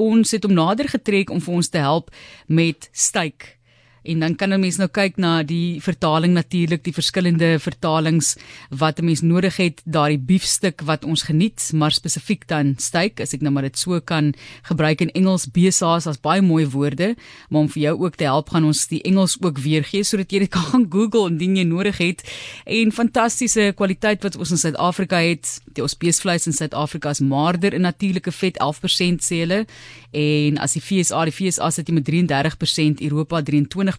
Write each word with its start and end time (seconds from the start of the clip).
ons 0.00 0.34
het 0.34 0.46
hom 0.46 0.56
nader 0.56 0.88
getrek 0.88 1.30
om 1.30 1.42
vir 1.44 1.60
ons 1.60 1.68
te 1.68 1.82
help 1.82 2.10
met 2.48 2.88
styk 2.92 3.59
En 4.02 4.20
dan 4.20 4.34
kan 4.36 4.52
'n 4.52 4.60
mens 4.60 4.76
nou 4.76 4.88
kyk 4.88 5.16
na 5.16 5.42
die 5.42 5.80
vertaling 5.82 6.32
natuurlik, 6.32 6.84
die 6.84 6.92
verskillende 6.92 7.58
vertalings 7.58 8.36
wat 8.70 8.98
'n 8.98 9.04
mens 9.04 9.20
nodig 9.20 9.56
het, 9.56 9.82
daardie 9.84 10.18
biefstuk 10.18 10.80
wat 10.80 11.04
ons 11.04 11.22
geniet, 11.22 11.70
maar 11.74 11.92
spesifiek 11.92 12.48
dan 12.48 12.74
steak, 12.78 13.20
as 13.20 13.34
ek 13.34 13.40
nou 13.40 13.52
maar 13.52 13.62
dit 13.62 13.78
so 13.78 14.00
kan 14.00 14.34
gebruik 14.62 15.00
in 15.00 15.10
Engels, 15.10 15.46
besaas 15.46 16.06
as 16.06 16.20
baie 16.20 16.42
mooi 16.42 16.66
woorde, 16.66 17.16
maar 17.50 17.60
om 17.60 17.68
vir 17.68 17.82
jou 17.82 18.00
ook 18.00 18.16
te 18.16 18.24
help 18.24 18.48
gaan 18.48 18.64
ons 18.64 18.86
die 18.86 19.02
Engels 19.02 19.36
ook 19.40 19.58
weer 19.58 19.84
gee 19.84 20.04
sodat 20.04 20.30
jy 20.32 20.38
dit 20.38 20.50
kan 20.56 20.62
gaan 20.62 20.86
Google 20.90 21.28
indien 21.28 21.56
jy 21.56 21.64
nodig 21.64 21.98
het. 21.98 22.22
En 22.64 22.92
fantastiese 22.92 23.72
kwaliteit 23.76 24.22
wat 24.22 24.36
ons 24.36 24.50
in 24.50 24.58
Suid-Afrika 24.58 25.16
het. 25.16 25.60
Die 25.72 25.82
ons 25.82 25.96
beesvleis 25.96 26.46
in 26.46 26.52
Suid-Afrika 26.52 27.10
is 27.10 27.20
maarder 27.20 27.74
in 27.74 27.82
natuurlike 27.82 28.32
vet 28.32 28.56
11% 28.58 29.20
sê 29.20 29.36
hulle 29.44 29.66
en 30.10 30.58
as 30.58 30.72
die 30.72 30.82
FSA 30.82 31.24
die 31.24 31.32
FSA 31.32 31.70
sit 31.70 31.88
jy 31.88 31.94
met 31.94 32.08
33%, 32.08 33.00
Europa 33.00 33.42
23%. 33.42 33.89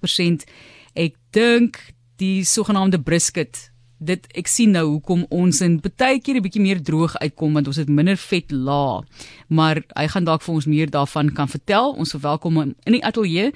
Ek 0.94 1.16
dink 1.31 1.94
die 2.18 2.44
sogenaamde 2.44 3.00
brisket 3.02 3.72
dit 4.02 4.26
ek 4.38 4.50
sien 4.50 4.73
nou 4.73 4.84
hoekom 4.95 5.26
ons 5.30 5.62
in 5.62 5.77
baie 5.81 6.20
keer 6.20 6.36
'n 6.36 6.41
bietjie 6.41 6.62
meer 6.62 6.81
droog 6.81 7.16
uitkom 7.22 7.54
want 7.54 7.67
ons 7.67 7.77
het 7.77 7.90
minder 7.90 8.17
vet 8.17 8.52
la. 8.52 9.04
Maar 9.48 9.84
hy 9.95 10.08
gaan 10.08 10.26
dalk 10.26 10.41
vir 10.41 10.55
ons 10.55 10.66
meer 10.66 10.90
daarvan 10.90 11.34
kan 11.34 11.48
vertel. 11.48 11.94
Ons 11.94 12.12
verwelkom 12.12 12.55
hom 12.55 12.76
in 12.86 12.94
die 12.94 13.05
ateljee. 13.05 13.54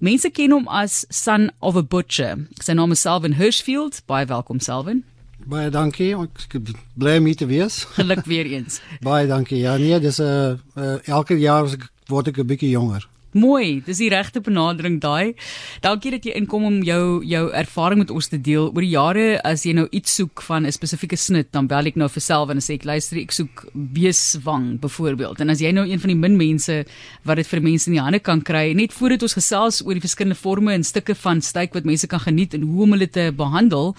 Mense 0.00 0.30
ken 0.30 0.50
hom 0.50 0.68
as 0.68 1.04
son 1.10 1.50
of 1.60 1.76
a 1.76 1.82
butcher. 1.82 2.46
Sy 2.60 2.72
naam 2.72 2.90
is 2.90 3.00
Selwyn 3.00 3.34
Hirschfield. 3.34 4.02
Baie 4.06 4.26
welkom 4.26 4.60
Selwyn. 4.60 5.04
Baie 5.46 5.70
dankie. 5.70 6.14
Ek 6.16 6.58
bly 6.94 7.18
om 7.18 7.26
hier 7.26 7.36
te 7.36 7.46
wees. 7.46 7.84
Geluk 7.98 8.24
weer 8.24 8.46
eens. 8.46 8.80
Baie 9.00 9.26
dankie. 9.26 9.58
Ja 9.58 9.76
nee, 9.76 10.00
dis 10.00 10.18
'n 10.18 10.24
uh, 10.24 10.56
uh, 10.76 10.98
elke 11.06 11.38
jaar 11.38 11.68
word 12.08 12.28
ek 12.28 12.38
'n 12.38 12.46
bietjie 12.46 12.70
jonger. 12.70 13.11
Mooi, 13.32 13.80
dis 13.80 13.96
die 13.96 14.10
regte 14.12 14.42
benadering 14.44 14.98
daai. 15.00 15.32
Dankie 15.80 16.10
dat 16.12 16.26
jy 16.28 16.34
inkom 16.36 16.66
om 16.68 16.74
jou 16.84 17.22
jou 17.24 17.46
ervaring 17.56 18.02
met 18.02 18.10
ons 18.12 18.26
te 18.28 18.36
deel. 18.36 18.66
Oor 18.68 18.84
die 18.84 18.90
jare 18.92 19.24
as 19.48 19.64
jy 19.64 19.72
nou 19.78 19.86
iets 19.88 20.18
soek 20.20 20.42
van 20.44 20.66
'n 20.66 20.72
spesifieke 20.72 21.16
snit, 21.16 21.48
dan 21.50 21.66
bel 21.66 21.86
ek 21.86 21.96
nou 21.96 22.08
vir 22.08 22.20
self 22.20 22.50
en 22.50 22.60
sê 22.60 22.74
ek 22.74 22.84
luister, 22.84 23.16
ek 23.16 23.32
soek 23.32 23.64
beeswang 23.72 24.78
byvoorbeeld. 24.80 25.40
En 25.40 25.48
as 25.48 25.60
jy 25.60 25.72
nou 25.72 25.86
een 25.88 25.98
van 25.98 26.08
die 26.08 26.16
min 26.16 26.36
mense 26.36 26.84
wat 27.24 27.36
dit 27.36 27.46
vir 27.46 27.62
mense 27.62 27.88
in 27.88 27.94
die 27.94 28.02
hande 28.02 28.20
kan 28.20 28.42
kry, 28.42 28.74
net 28.74 28.92
voordat 28.92 29.22
ons 29.22 29.32
gesels 29.32 29.82
oor 29.82 29.94
die 29.94 30.06
verskillende 30.06 30.36
forme 30.36 30.72
en 30.74 30.84
stukke 30.84 31.14
van 31.14 31.40
steak 31.40 31.72
wat 31.72 31.84
mense 31.84 32.06
kan 32.06 32.20
geniet 32.20 32.52
en 32.52 32.62
hoe 32.62 32.82
om 32.82 32.90
hulle 32.92 33.08
te 33.08 33.32
behandel, 33.32 33.96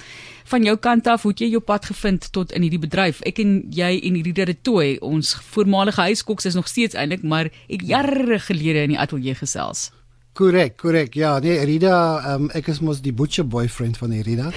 van 0.51 0.63
jou 0.63 0.75
kant 0.77 1.07
af, 1.07 1.23
hoe 1.23 1.31
het 1.31 1.41
jy 1.43 1.49
jou 1.53 1.61
pad 1.63 1.85
gevind 1.87 2.27
tot 2.35 2.51
in 2.55 2.65
hierdie 2.65 2.81
bedryf? 2.81 3.21
Ek 3.27 3.39
en 3.43 3.55
jy 3.73 3.91
en 4.03 4.17
hierdie 4.19 4.45
Retoy, 4.49 4.97
ons 5.05 5.33
voormalige 5.53 6.03
huiskoks 6.03 6.49
is 6.49 6.57
nog 6.57 6.67
steeds 6.67 6.97
eintlik, 6.99 7.23
maar 7.23 7.49
ek 7.71 7.85
jare 7.87 8.39
gelede 8.43 8.83
in 8.83 8.95
die 8.95 8.99
ateljee 9.23 9.35
gesels. 9.35 9.91
Korrek, 10.33 10.77
korrek. 10.77 11.13
Ja, 11.13 11.37
nee, 11.39 11.59
Rida, 11.61 12.33
um, 12.33 12.47
ek 12.57 12.71
is 12.71 12.79
mos 12.81 13.03
die 13.05 13.13
butcher 13.13 13.45
boyfriend 13.45 13.99
van 14.01 14.15
Rida. 14.25 14.49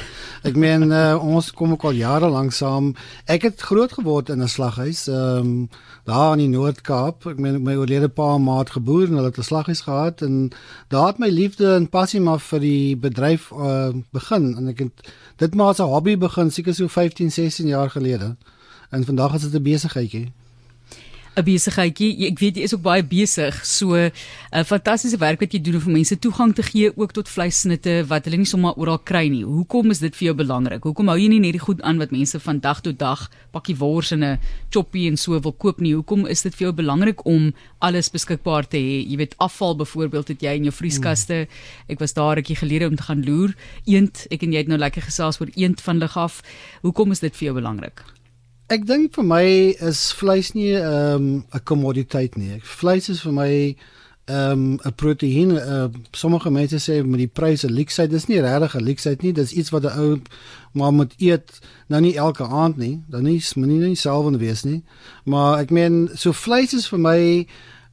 Ek 0.42 0.56
meen 0.56 0.88
uh, 0.88 1.20
ons 1.20 1.50
kom 1.52 1.74
ook 1.74 1.84
al 1.84 1.98
jare 1.98 2.30
lank 2.32 2.54
saam. 2.56 2.94
Ek 3.28 3.44
het 3.44 3.60
groot 3.60 3.92
geword 3.92 4.30
in 4.32 4.40
'n 4.40 4.48
slaghuis, 4.48 5.06
ehm 5.08 5.44
um, 5.44 5.68
daar 6.06 6.32
in 6.32 6.46
die 6.46 6.56
Noord-Kaap. 6.56 7.26
Ek 7.26 7.38
meen 7.38 7.60
my 7.62 7.74
oorlede 7.76 8.08
pa 8.08 8.38
maat 8.38 8.70
geboor 8.72 9.04
en 9.04 9.20
hulle 9.20 9.28
het 9.28 9.38
'n 9.38 9.42
slaghuis 9.42 9.84
gehad 9.84 10.22
en 10.22 10.50
daar 10.88 11.12
het 11.12 11.18
my 11.18 11.28
liefde 11.28 11.74
en 11.74 11.88
passie 11.88 12.20
maar 12.20 12.40
vir 12.40 12.60
die 12.60 12.96
bedryf 12.96 13.52
uh, 13.52 13.92
begin 14.12 14.56
en 14.56 14.68
ek 14.68 14.78
het 14.78 15.12
dit 15.36 15.54
maar 15.54 15.76
as 15.76 15.80
'n 15.80 15.92
hobby 15.92 16.16
begin 16.16 16.50
seker 16.50 16.74
so 16.74 16.88
15, 16.88 17.30
16 17.30 17.66
jaar 17.66 17.90
gelede. 17.90 18.36
En 18.90 19.04
vandag 19.04 19.34
is 19.34 19.42
dit 19.42 19.60
'n 19.60 19.62
besigheidjie. 19.62 20.32
'n 21.36 21.44
besigheidjie. 21.44 22.30
Ek 22.30 22.38
weet 22.40 22.56
jy 22.56 22.64
is 22.64 22.72
ook 22.72 22.82
baie 22.82 23.04
besig. 23.04 23.58
So 23.66 23.92
'n 23.92 24.10
uh, 24.52 24.64
fantastiese 24.64 25.18
werk 25.20 25.40
wat 25.40 25.52
jy 25.52 25.60
doen 25.60 25.74
om 25.76 25.80
vir 25.80 25.92
mense 25.92 26.16
toegang 26.18 26.54
te 26.54 26.62
gee 26.62 26.90
ook 26.96 27.12
tot 27.12 27.28
vleissnitte 27.28 28.04
wat 28.08 28.24
hulle 28.24 28.38
nie 28.40 28.48
sommer 28.48 28.72
oral 28.76 28.98
kry 28.98 29.28
nie. 29.28 29.44
Hoekom 29.44 29.90
is 29.90 30.00
dit 30.00 30.16
vir 30.16 30.32
jou 30.32 30.34
belangrik? 30.34 30.82
Hoekom 30.82 31.08
hou 31.08 31.18
jy 31.18 31.28
nie 31.28 31.40
net 31.40 31.52
die 31.52 31.60
goed 31.60 31.82
aan 31.82 31.98
wat 31.98 32.10
mense 32.10 32.40
van 32.40 32.60
dag 32.60 32.80
tot 32.80 32.98
dag 32.98 33.28
pakkie 33.52 33.76
wors 33.76 34.12
en 34.12 34.24
'n 34.24 34.38
choppie 34.72 35.08
en 35.08 35.16
so 35.16 35.38
wil 35.38 35.52
koop 35.52 35.80
nie? 35.80 35.92
Hoekom 35.92 36.26
is 36.26 36.42
dit 36.42 36.54
vir 36.54 36.68
jou 36.68 36.72
belangrik 36.72 37.26
om 37.26 37.52
alles 37.80 38.08
beskikbaar 38.08 38.64
te 38.68 38.78
hê? 38.78 39.04
Jy 39.04 39.16
weet 39.16 39.34
afval 39.38 39.76
byvoorbeeld 39.76 40.28
het 40.28 40.40
jy 40.40 40.56
in 40.56 40.64
jou 40.64 40.72
vrieskaste. 40.72 41.48
Ek 41.88 41.98
was 41.98 42.14
daar 42.14 42.32
'n 42.32 42.36
rukkie 42.36 42.56
gelede 42.56 42.88
om 42.88 42.96
te 42.96 43.02
gaan 43.02 43.24
loer. 43.24 43.54
Eend, 43.84 44.26
ek 44.30 44.42
en 44.42 44.52
jy 44.52 44.58
het 44.58 44.68
nou 44.68 44.78
lekker 44.78 45.02
gesels 45.02 45.40
oor 45.40 45.50
eend 45.54 45.80
van 45.80 45.98
lig 45.98 46.16
af. 46.16 46.42
Hoekom 46.82 47.10
is 47.10 47.20
dit 47.20 47.36
vir 47.36 47.44
jou 47.44 47.54
belangrik? 47.54 48.15
Ek 48.66 48.82
dink 48.82 49.12
vir 49.14 49.22
my 49.22 49.44
is 49.86 50.00
vleis 50.18 50.48
nie 50.54 50.72
'n 50.74 50.82
um, 50.82 51.44
'n 51.54 51.60
kommoditeit 51.62 52.36
nie. 52.36 52.58
Vleis 52.60 53.08
is 53.08 53.20
vir 53.22 53.32
my 53.32 53.76
ehm, 54.26 54.74
'n 54.74 54.80
um, 54.82 54.92
proteïen. 54.96 55.52
Uh, 55.54 55.88
sommige 56.10 56.50
mense 56.50 56.78
sê 56.82 57.04
met 57.06 57.18
die 57.18 57.28
pryse 57.28 57.70
leksheid, 57.70 58.10
dis 58.10 58.26
nie 58.26 58.40
regtig 58.40 58.74
'n 58.74 58.82
leksheid 58.82 59.22
nie. 59.22 59.32
Dis 59.32 59.52
iets 59.52 59.70
wat 59.70 59.84
'n 59.84 59.98
ou 59.98 60.20
maar 60.72 60.92
moet 60.92 61.14
eet 61.18 61.60
nou 61.86 62.00
nie 62.00 62.16
elke 62.16 62.42
aand 62.42 62.76
nie. 62.76 63.02
Dan 63.08 63.22
nie 63.22 63.40
moenie 63.54 63.78
nie 63.78 63.94
self 63.94 64.26
en 64.26 64.38
wees 64.38 64.64
nie. 64.64 64.82
Maar 65.24 65.58
ek 65.60 65.70
meen 65.70 66.10
so 66.14 66.32
vleis 66.32 66.74
is 66.74 66.88
vir 66.88 66.98
my 66.98 67.46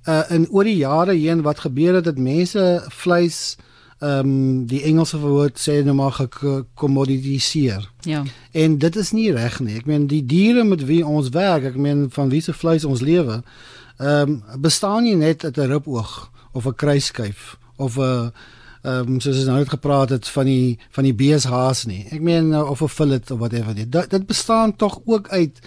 uh, 0.08 0.24
in 0.30 0.48
oor 0.50 0.64
die 0.64 0.78
jare 0.78 1.14
heen 1.14 1.42
wat 1.42 1.60
gebeur 1.60 1.94
het 1.94 2.04
dat 2.04 2.18
mense 2.18 2.84
vleis 2.90 3.58
ehm 4.04 4.20
um, 4.20 4.66
die 4.68 4.82
Engelse 4.84 5.18
woord 5.20 5.60
sê 5.60 5.78
nou 5.84 5.96
maar 5.96 6.12
gekommoditiseer. 6.12 7.92
Ja. 8.02 8.24
En 8.52 8.78
dit 8.78 8.96
is 8.96 9.12
nie 9.12 9.32
reg 9.32 9.60
nie. 9.60 9.78
Ek 9.80 9.86
meen 9.88 10.08
die 10.12 10.26
diere 10.26 10.64
met 10.68 10.84
wie 10.90 11.06
ons 11.08 11.30
werk, 11.32 11.70
ek 11.72 11.78
meen 11.80 12.10
van 12.12 12.32
wie 12.34 12.42
se 12.44 12.54
vleis 12.54 12.84
ons 12.84 13.02
lewe, 13.02 13.40
ehm 13.98 14.34
um, 14.34 14.42
bestaan 14.60 15.04
nie 15.08 15.16
net 15.16 15.46
uit 15.46 15.58
'n 15.58 15.72
ripoog 15.72 16.32
of 16.52 16.68
'n 16.68 16.76
kruisskyf 16.76 17.56
of 17.78 17.98
'n 17.98 18.32
ehm 18.84 19.08
um, 19.08 19.20
soos 19.20 19.38
ons 19.38 19.46
nou 19.46 19.58
net 19.58 19.70
gepraat 19.70 20.10
het 20.10 20.28
van 20.28 20.46
die 20.46 20.80
van 20.92 21.04
die 21.04 21.16
beeshaas 21.16 21.86
nie. 21.86 22.06
Ek 22.12 22.22
meen 22.22 22.52
of 22.56 22.82
'n 22.82 22.88
fillet 22.88 23.32
of 23.32 23.40
whatever 23.40 23.76
dit. 23.76 24.10
Dit 24.10 24.26
bestaan 24.26 24.76
tog 24.76 25.00
ook 25.06 25.30
uit 25.30 25.60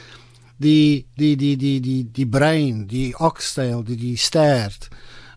die 0.56 1.06
die 1.14 1.36
die 1.36 1.56
die 1.56 1.80
die 1.80 2.08
die 2.12 2.28
brein, 2.28 2.86
die 2.86 3.18
oxtail, 3.18 3.82
die 3.84 3.96
die 3.96 4.16
stert. 4.16 4.88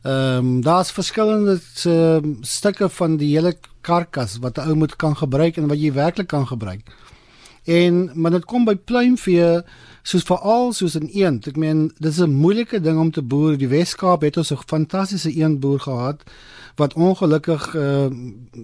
Ehm 0.01 0.37
um, 0.37 0.61
daar's 0.61 0.91
verskillende 0.91 1.59
uh, 1.85 2.17
stukke 2.41 2.89
van 2.89 3.17
die 3.17 3.35
hele 3.35 3.57
karkas 3.81 4.37
wat 4.39 4.57
'n 4.57 4.69
ou 4.69 4.75
moet 4.75 4.95
kan 4.95 5.17
gebruik 5.17 5.57
en 5.57 5.67
wat 5.67 5.81
jy 5.81 5.93
werklik 5.93 6.27
kan 6.27 6.47
gebruik. 6.47 6.81
En 7.63 8.11
maar 8.13 8.31
dit 8.31 8.45
kom 8.45 8.65
by 8.65 8.75
pluimvee 8.75 9.61
soos 10.01 10.23
veral 10.23 10.73
soos 10.73 10.95
'n 10.97 11.09
eend. 11.13 11.47
Ek 11.47 11.55
meen 11.55 11.91
dis 11.97 12.19
'n 12.19 12.31
moeilike 12.31 12.79
ding 12.81 12.99
om 12.99 13.11
te 13.11 13.21
boer. 13.21 13.57
Die 13.57 13.67
Weskaap 13.67 14.21
het 14.21 14.37
ons 14.37 14.51
'n 14.51 14.57
fantastiese 14.65 15.31
eendboer 15.31 15.79
gehad 15.79 16.23
wat 16.75 16.93
ongelukkig 16.93 17.75
uh, 17.75 18.07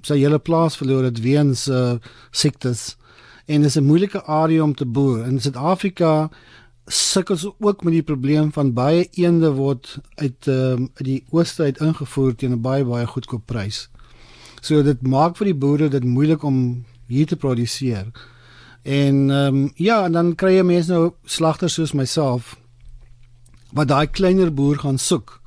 sy 0.02 0.18
hele 0.18 0.40
plaas 0.40 0.78
verloor 0.78 1.04
het 1.04 1.20
weens 1.20 1.68
uh, 1.68 1.94
siektes. 2.32 2.96
En 3.46 3.62
dis 3.62 3.76
'n 3.76 3.84
moeilike 3.84 4.24
area 4.24 4.64
om 4.64 4.76
te 4.76 4.86
boer. 4.86 5.26
In 5.26 5.42
Suid-Afrika 5.42 6.30
sukkel 6.88 7.56
ook 7.60 7.84
met 7.84 7.94
die 7.94 8.04
probleem 8.04 8.52
van 8.54 8.74
baie 8.74 9.08
eende 9.18 9.52
word 9.52 9.98
uit 10.16 10.48
ehm 10.48 10.72
um, 10.72 10.90
die 10.98 11.24
ooste 11.30 11.64
uit 11.64 11.82
ingevoer 11.82 12.36
teen 12.36 12.52
'n 12.52 12.62
baie 12.62 12.86
baie 12.86 13.08
goedkoop 13.08 13.46
prys. 13.46 13.90
So 14.62 14.84
dit 14.84 15.02
maak 15.02 15.38
vir 15.38 15.46
die 15.46 15.60
boere 15.62 15.90
dit 15.90 16.04
moeilik 16.04 16.44
om 16.44 16.86
hier 17.08 17.26
te 17.26 17.36
produseer. 17.36 18.12
En 18.84 19.30
ehm 19.30 19.56
um, 19.56 19.72
ja, 19.76 20.06
en 20.06 20.12
dan 20.12 20.36
kry 20.36 20.56
jy 20.56 20.64
mense 20.64 20.92
nou 20.92 21.14
slagters 21.26 21.74
soos 21.74 21.94
myself 21.94 22.56
wat 23.74 23.88
daai 23.88 24.08
kleiner 24.08 24.54
boer 24.54 24.78
gaan 24.78 24.98
soek 24.98 25.42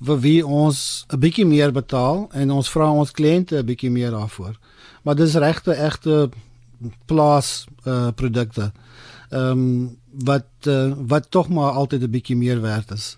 vir 0.00 0.20
wie 0.20 0.46
ons 0.46 1.06
'n 1.10 1.18
bietjie 1.18 1.46
meer 1.46 1.72
betaal 1.72 2.28
en 2.32 2.50
ons 2.50 2.70
vra 2.70 2.90
ons 2.90 3.10
kliënte 3.10 3.58
'n 3.58 3.66
bietjie 3.66 3.90
meer 3.90 4.10
daarvoor. 4.10 4.54
Maar 5.02 5.14
dis 5.14 5.34
regte 5.34 5.74
egte 5.74 6.30
plaas 7.06 7.66
uh 7.84 8.10
produkte. 8.14 8.72
Ehm 9.30 9.50
um, 9.50 9.96
wat 10.24 10.66
uh, 10.66 10.92
wat 10.96 11.30
tog 11.30 11.48
maar 11.48 11.72
altyd 11.72 12.02
'n 12.02 12.10
bietjie 12.10 12.36
meer 12.36 12.60
werd 12.60 12.90
is. 12.90 13.16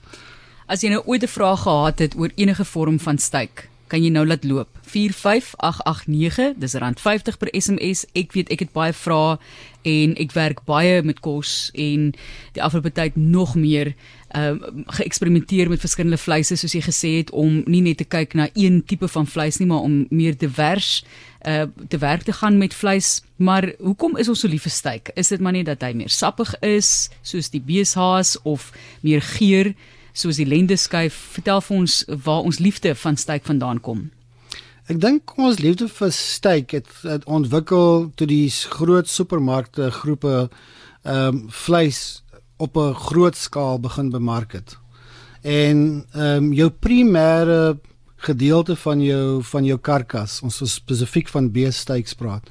As 0.66 0.80
jy 0.80 0.88
nou 0.88 1.02
ooit 1.06 1.22
'n 1.22 1.28
vraag 1.28 1.62
gehad 1.62 1.98
het 1.98 2.16
oor 2.16 2.30
enige 2.34 2.64
vorm 2.64 2.98
van 3.00 3.18
styk, 3.18 3.68
kan 3.86 4.02
jy 4.02 4.10
nou 4.10 4.26
laat 4.26 4.44
loop. 4.44 4.68
45889, 4.82 6.54
dis 6.58 6.74
rand 6.74 7.00
50 7.00 7.38
per 7.38 7.48
SMS. 7.50 8.04
Ek 8.12 8.32
weet 8.32 8.50
ek 8.50 8.58
het 8.58 8.72
baie 8.72 8.92
vrae 8.92 9.38
en 9.82 10.14
ek 10.20 10.32
werk 10.32 10.64
baie 10.64 11.02
met 11.02 11.20
kos 11.20 11.70
en 11.74 12.12
die 12.52 12.62
afgelope 12.62 12.92
tyd 12.92 13.16
nog 13.16 13.54
meer 13.54 13.94
ehm 14.30 14.62
um, 14.62 14.84
geëksperimenteer 14.86 15.68
met 15.68 15.80
verskillende 15.82 16.18
vleise 16.18 16.56
soos 16.56 16.74
jy 16.74 16.80
gesê 16.84 17.08
het 17.16 17.30
om 17.34 17.62
nie 17.66 17.80
net 17.82 17.98
te 17.98 18.06
kyk 18.06 18.36
na 18.38 18.46
een 18.54 18.82
tipe 18.86 19.08
van 19.10 19.26
vleis 19.26 19.58
nie, 19.58 19.66
maar 19.66 19.82
om 19.82 20.04
meer 20.10 20.36
divers 20.38 21.02
uh 21.46 21.64
te 21.88 21.98
werk 21.98 22.22
te 22.22 22.32
gaan 22.32 22.58
met 22.58 22.74
vleis. 22.74 23.22
Maar 23.36 23.72
hoekom 23.78 24.16
is 24.16 24.28
ons 24.28 24.40
so 24.40 24.48
lief 24.48 24.62
vir 24.62 24.72
steak? 24.72 25.10
Is 25.14 25.28
dit 25.28 25.40
maar 25.40 25.52
net 25.52 25.66
dat 25.66 25.82
hy 25.82 25.92
meer 25.92 26.12
sappig 26.14 26.54
is 26.60 27.10
soos 27.22 27.50
die 27.50 27.60
beeshaas 27.60 28.36
of 28.42 28.70
meer 29.00 29.22
geur 29.22 29.74
soos 30.12 30.36
die 30.36 30.46
lendeskyf? 30.46 31.14
Vertel 31.34 31.60
vir 31.60 31.76
ons 31.76 32.04
waar 32.22 32.46
ons 32.46 32.58
liefde 32.58 32.94
van 32.94 33.16
steak 33.16 33.44
vandaan 33.44 33.80
kom. 33.80 34.10
Ek 34.86 35.00
dink 35.00 35.38
ons 35.38 35.58
liefde 35.58 35.88
vir 35.88 36.10
steak 36.12 36.70
het, 36.70 36.86
het 37.02 37.24
ontwikkel 37.24 38.10
toe 38.14 38.26
die 38.26 38.50
groot 38.50 39.08
supermarkte 39.08 39.90
groepe 39.90 40.50
ehm 41.02 41.26
um, 41.34 41.46
vleis 41.48 42.22
op 42.60 42.76
'n 42.76 42.94
groot 42.94 43.36
skaal 43.36 43.80
begin 43.80 44.10
bemark 44.10 44.52
het. 44.52 44.78
En 45.42 46.04
ehm 46.12 46.44
um, 46.44 46.52
jou 46.52 46.70
primêre 46.70 47.78
gedeelte 48.16 48.76
van 48.76 49.02
jou 49.02 49.42
van 49.42 49.64
jou 49.64 49.78
karkas, 49.78 50.40
ons 50.42 50.60
is 50.60 50.74
spesifiek 50.74 51.28
van 51.28 51.50
beesteiks 51.50 52.14
praat, 52.14 52.50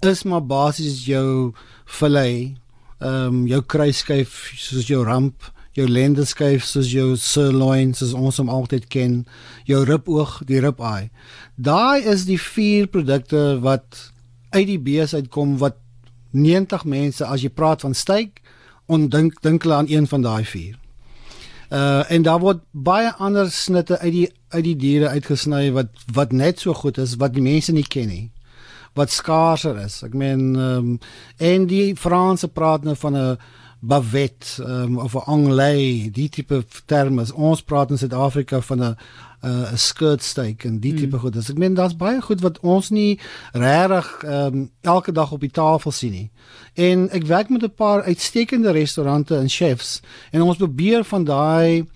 is 0.00 0.22
maar 0.22 0.46
basies 0.46 1.04
jou 1.04 1.52
fillet, 1.84 2.56
ehm 2.98 3.26
um, 3.26 3.46
jou 3.46 3.62
kruisskyf 3.62 4.52
soos 4.56 4.86
jou 4.86 5.04
ramp, 5.04 5.52
jou 5.72 5.88
lendeskyf 5.88 6.64
soos 6.64 6.90
jou 6.92 7.16
sirloin 7.16 7.94
soos 7.94 8.12
ons 8.12 8.36
hom 8.36 8.48
altyd 8.48 8.88
ken, 8.92 9.26
jou 9.64 9.84
riboog, 9.84 10.42
die 10.46 10.60
rib 10.60 10.80
eye. 10.80 11.10
Daai 11.56 12.04
is 12.04 12.24
die 12.24 12.40
vier 12.40 12.86
produkte 12.86 13.58
wat 13.60 14.12
uit 14.50 14.66
die 14.66 14.80
bees 14.80 15.14
uitkom 15.14 15.56
wat 15.58 15.76
90 16.32 16.84
mense 16.84 17.24
as 17.26 17.44
jy 17.44 17.48
praat 17.52 17.80
van 17.84 17.94
steak 17.94 18.41
ondink 18.86 19.40
dink 19.42 19.62
hulle 19.62 19.74
aan 19.74 19.90
een 19.90 20.06
van 20.06 20.22
daai 20.22 20.44
vier. 20.44 20.76
Uh 21.72 22.10
en 22.10 22.22
daar 22.22 22.40
word 22.40 22.60
baie 22.70 23.12
ander 23.18 23.50
snitte 23.50 23.98
uit 23.98 24.12
die 24.12 24.28
uit 24.48 24.64
die 24.64 24.76
diere 24.76 25.08
uitgesny 25.08 25.70
wat 25.72 25.88
wat 26.12 26.32
net 26.32 26.60
so 26.60 26.74
goed 26.74 26.98
is 26.98 27.16
wat 27.16 27.34
die 27.34 27.42
mense 27.42 27.72
nie 27.72 27.86
ken 27.88 28.08
nie. 28.08 28.30
Wat 28.94 29.10
skaarser 29.10 29.78
is. 29.84 30.02
Ek 30.02 30.14
meen 30.14 30.54
ehm 30.56 30.92
um, 30.92 30.98
en 31.38 31.66
die 31.66 31.96
Franse 31.96 32.48
praat 32.48 32.84
nou 32.84 32.96
van 32.96 33.16
'n 33.16 33.38
bavette 33.84 34.62
um, 34.62 34.98
of 34.98 35.14
'n 35.14 35.26
anglais, 35.26 36.10
die 36.12 36.28
tipe 36.28 36.64
terme. 36.86 37.24
Ons 37.34 37.62
praat 37.62 37.90
in 37.90 37.98
Suid-Afrika 37.98 38.60
van 38.60 38.82
'n 38.82 38.96
'n 39.42 39.76
skirt 39.76 40.22
steak 40.22 40.64
en 40.64 40.78
die 40.78 40.94
tipe 40.94 41.16
mm. 41.16 41.20
goed. 41.20 41.32
Dus 41.32 41.50
ek 41.50 41.58
meen 41.58 41.74
daar's 41.74 41.96
baie 41.96 42.20
goed 42.22 42.40
wat 42.40 42.60
ons 42.60 42.90
nie 42.90 43.18
regtig 43.52 44.22
um, 44.24 44.70
elke 44.80 45.12
dag 45.12 45.32
op 45.32 45.40
die 45.40 45.50
tafel 45.50 45.90
sien 45.90 46.12
nie. 46.12 46.30
En 46.74 47.10
ek 47.10 47.26
werk 47.26 47.48
met 47.48 47.62
'n 47.62 47.74
paar 47.74 48.02
uitstekende 48.02 48.70
restaurante 48.70 49.36
en 49.36 49.48
chefs 49.48 50.00
en 50.30 50.42
ons 50.42 50.56
probeer 50.56 51.04
van 51.04 51.24
daai 51.24 51.86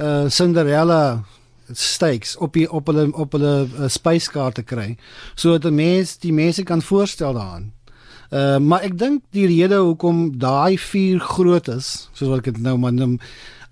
uh 0.00 0.28
Cinderella 0.28 1.22
steaks 1.70 2.36
op 2.36 2.52
die 2.52 2.72
op 2.72 2.86
hulle 2.86 3.12
op 3.12 3.32
hulle 3.32 3.68
uh, 3.78 3.88
spyskaarte 3.88 4.62
kry 4.62 4.96
sodat 5.34 5.72
mense 5.72 6.18
die 6.20 6.32
mense 6.32 6.62
kan 6.62 6.82
voorstel 6.82 7.32
daaraan. 7.32 7.72
Uh, 8.32 8.56
maar 8.56 8.80
ek 8.86 8.94
dink 8.96 9.24
die 9.36 9.44
rede 9.46 9.76
hoekom 9.84 10.38
daai 10.40 10.78
vier 10.80 11.18
groot 11.20 11.66
is, 11.68 12.08
soos 12.16 12.30
wat 12.30 12.40
ek 12.40 12.54
dit 12.54 12.62
nou 12.64 12.78
maar 12.80 12.94
noem, 12.96 13.18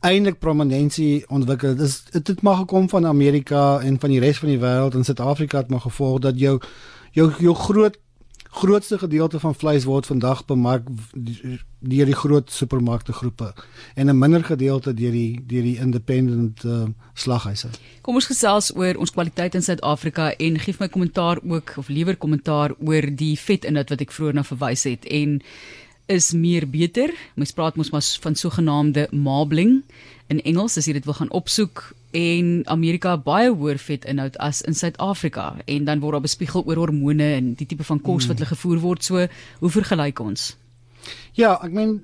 eintlik 0.05 0.37
prominensie 0.41 1.25
ontwikkel. 1.33 1.79
Dit 1.79 2.12
dit 2.12 2.33
het 2.35 2.43
maar 2.45 2.61
gekom 2.62 2.89
van 2.93 3.09
Amerika 3.09 3.81
en 3.81 3.97
van 4.01 4.12
die 4.12 4.21
res 4.21 4.41
van 4.43 4.53
die 4.53 4.61
wêreld 4.61 4.97
en 4.97 5.05
Suid-Afrika 5.05 5.65
het 5.65 5.73
maar 5.73 5.87
gevolg 5.87 6.21
dat 6.29 6.39
jou 6.41 6.59
jou 7.17 7.31
jou 7.41 7.55
groot 7.57 7.97
grootste 8.50 8.99
gedeelte 8.99 9.41
van 9.41 9.55
vleis 9.55 9.85
word 9.85 10.06
vandag 10.06 10.44
bemark 10.44 10.88
deur 11.14 12.06
die 12.11 12.19
groot 12.19 12.50
supermarkte 12.50 13.12
groepe 13.12 13.55
en 13.94 14.06
'n 14.06 14.19
minder 14.19 14.44
gedeelte 14.44 14.94
deur 14.94 15.12
die 15.12 15.41
deur 15.47 15.62
die 15.62 15.79
independent 15.79 16.64
uh, 16.64 16.85
slaghuise. 17.14 17.69
Kom 18.00 18.14
ons 18.14 18.26
gesels 18.26 18.75
oor 18.75 18.94
ons 18.97 19.11
kwaliteit 19.11 19.55
in 19.55 19.62
Suid-Afrika 19.62 20.32
en 20.32 20.58
gee 20.58 20.75
my 20.79 20.88
kommentaar 20.88 21.38
ook 21.43 21.75
of 21.76 21.88
liewer 21.88 22.17
kommentaar 22.17 22.75
oor 22.79 23.17
die 23.17 23.38
vetinhoud 23.38 23.88
wat 23.88 24.00
ek 24.00 24.12
vroeër 24.12 24.35
na 24.35 24.44
verwys 24.44 24.85
het 24.85 25.05
en 25.06 25.41
is 26.06 26.32
meer 26.32 26.67
beter. 26.70 27.14
Mens 27.35 27.52
praat 27.52 27.76
mos 27.76 27.91
maar 27.91 28.02
van 28.02 28.35
sogenaamde 28.35 29.08
marbling 29.11 29.82
in 30.26 30.43
Engels 30.43 30.76
as 30.76 30.87
jy 30.87 30.93
dit 30.93 31.05
wil 31.05 31.14
gaan 31.14 31.31
opsoek 31.31 31.94
en 32.11 32.62
Amerika 32.67 33.17
baie 33.17 33.51
hoër 33.51 33.79
vetinhoud 33.79 34.37
as 34.43 34.62
in 34.62 34.75
Suid-Afrika. 34.75 35.55
En 35.65 35.85
dan 35.85 36.01
word 36.01 36.12
daar 36.12 36.27
bespiegel 36.27 36.65
oor 36.67 36.77
hormone 36.77 37.33
en 37.37 37.55
die 37.55 37.67
tipe 37.67 37.85
van 37.85 38.01
kos 38.01 38.27
wat 38.27 38.39
hulle 38.39 38.51
gevoer 38.51 38.79
word. 38.83 39.05
So 39.05 39.27
hoe 39.61 39.71
vergelyk 39.71 40.21
ons? 40.21 40.57
Ja 41.39 41.57
ek 41.62 41.73
meen 41.73 42.01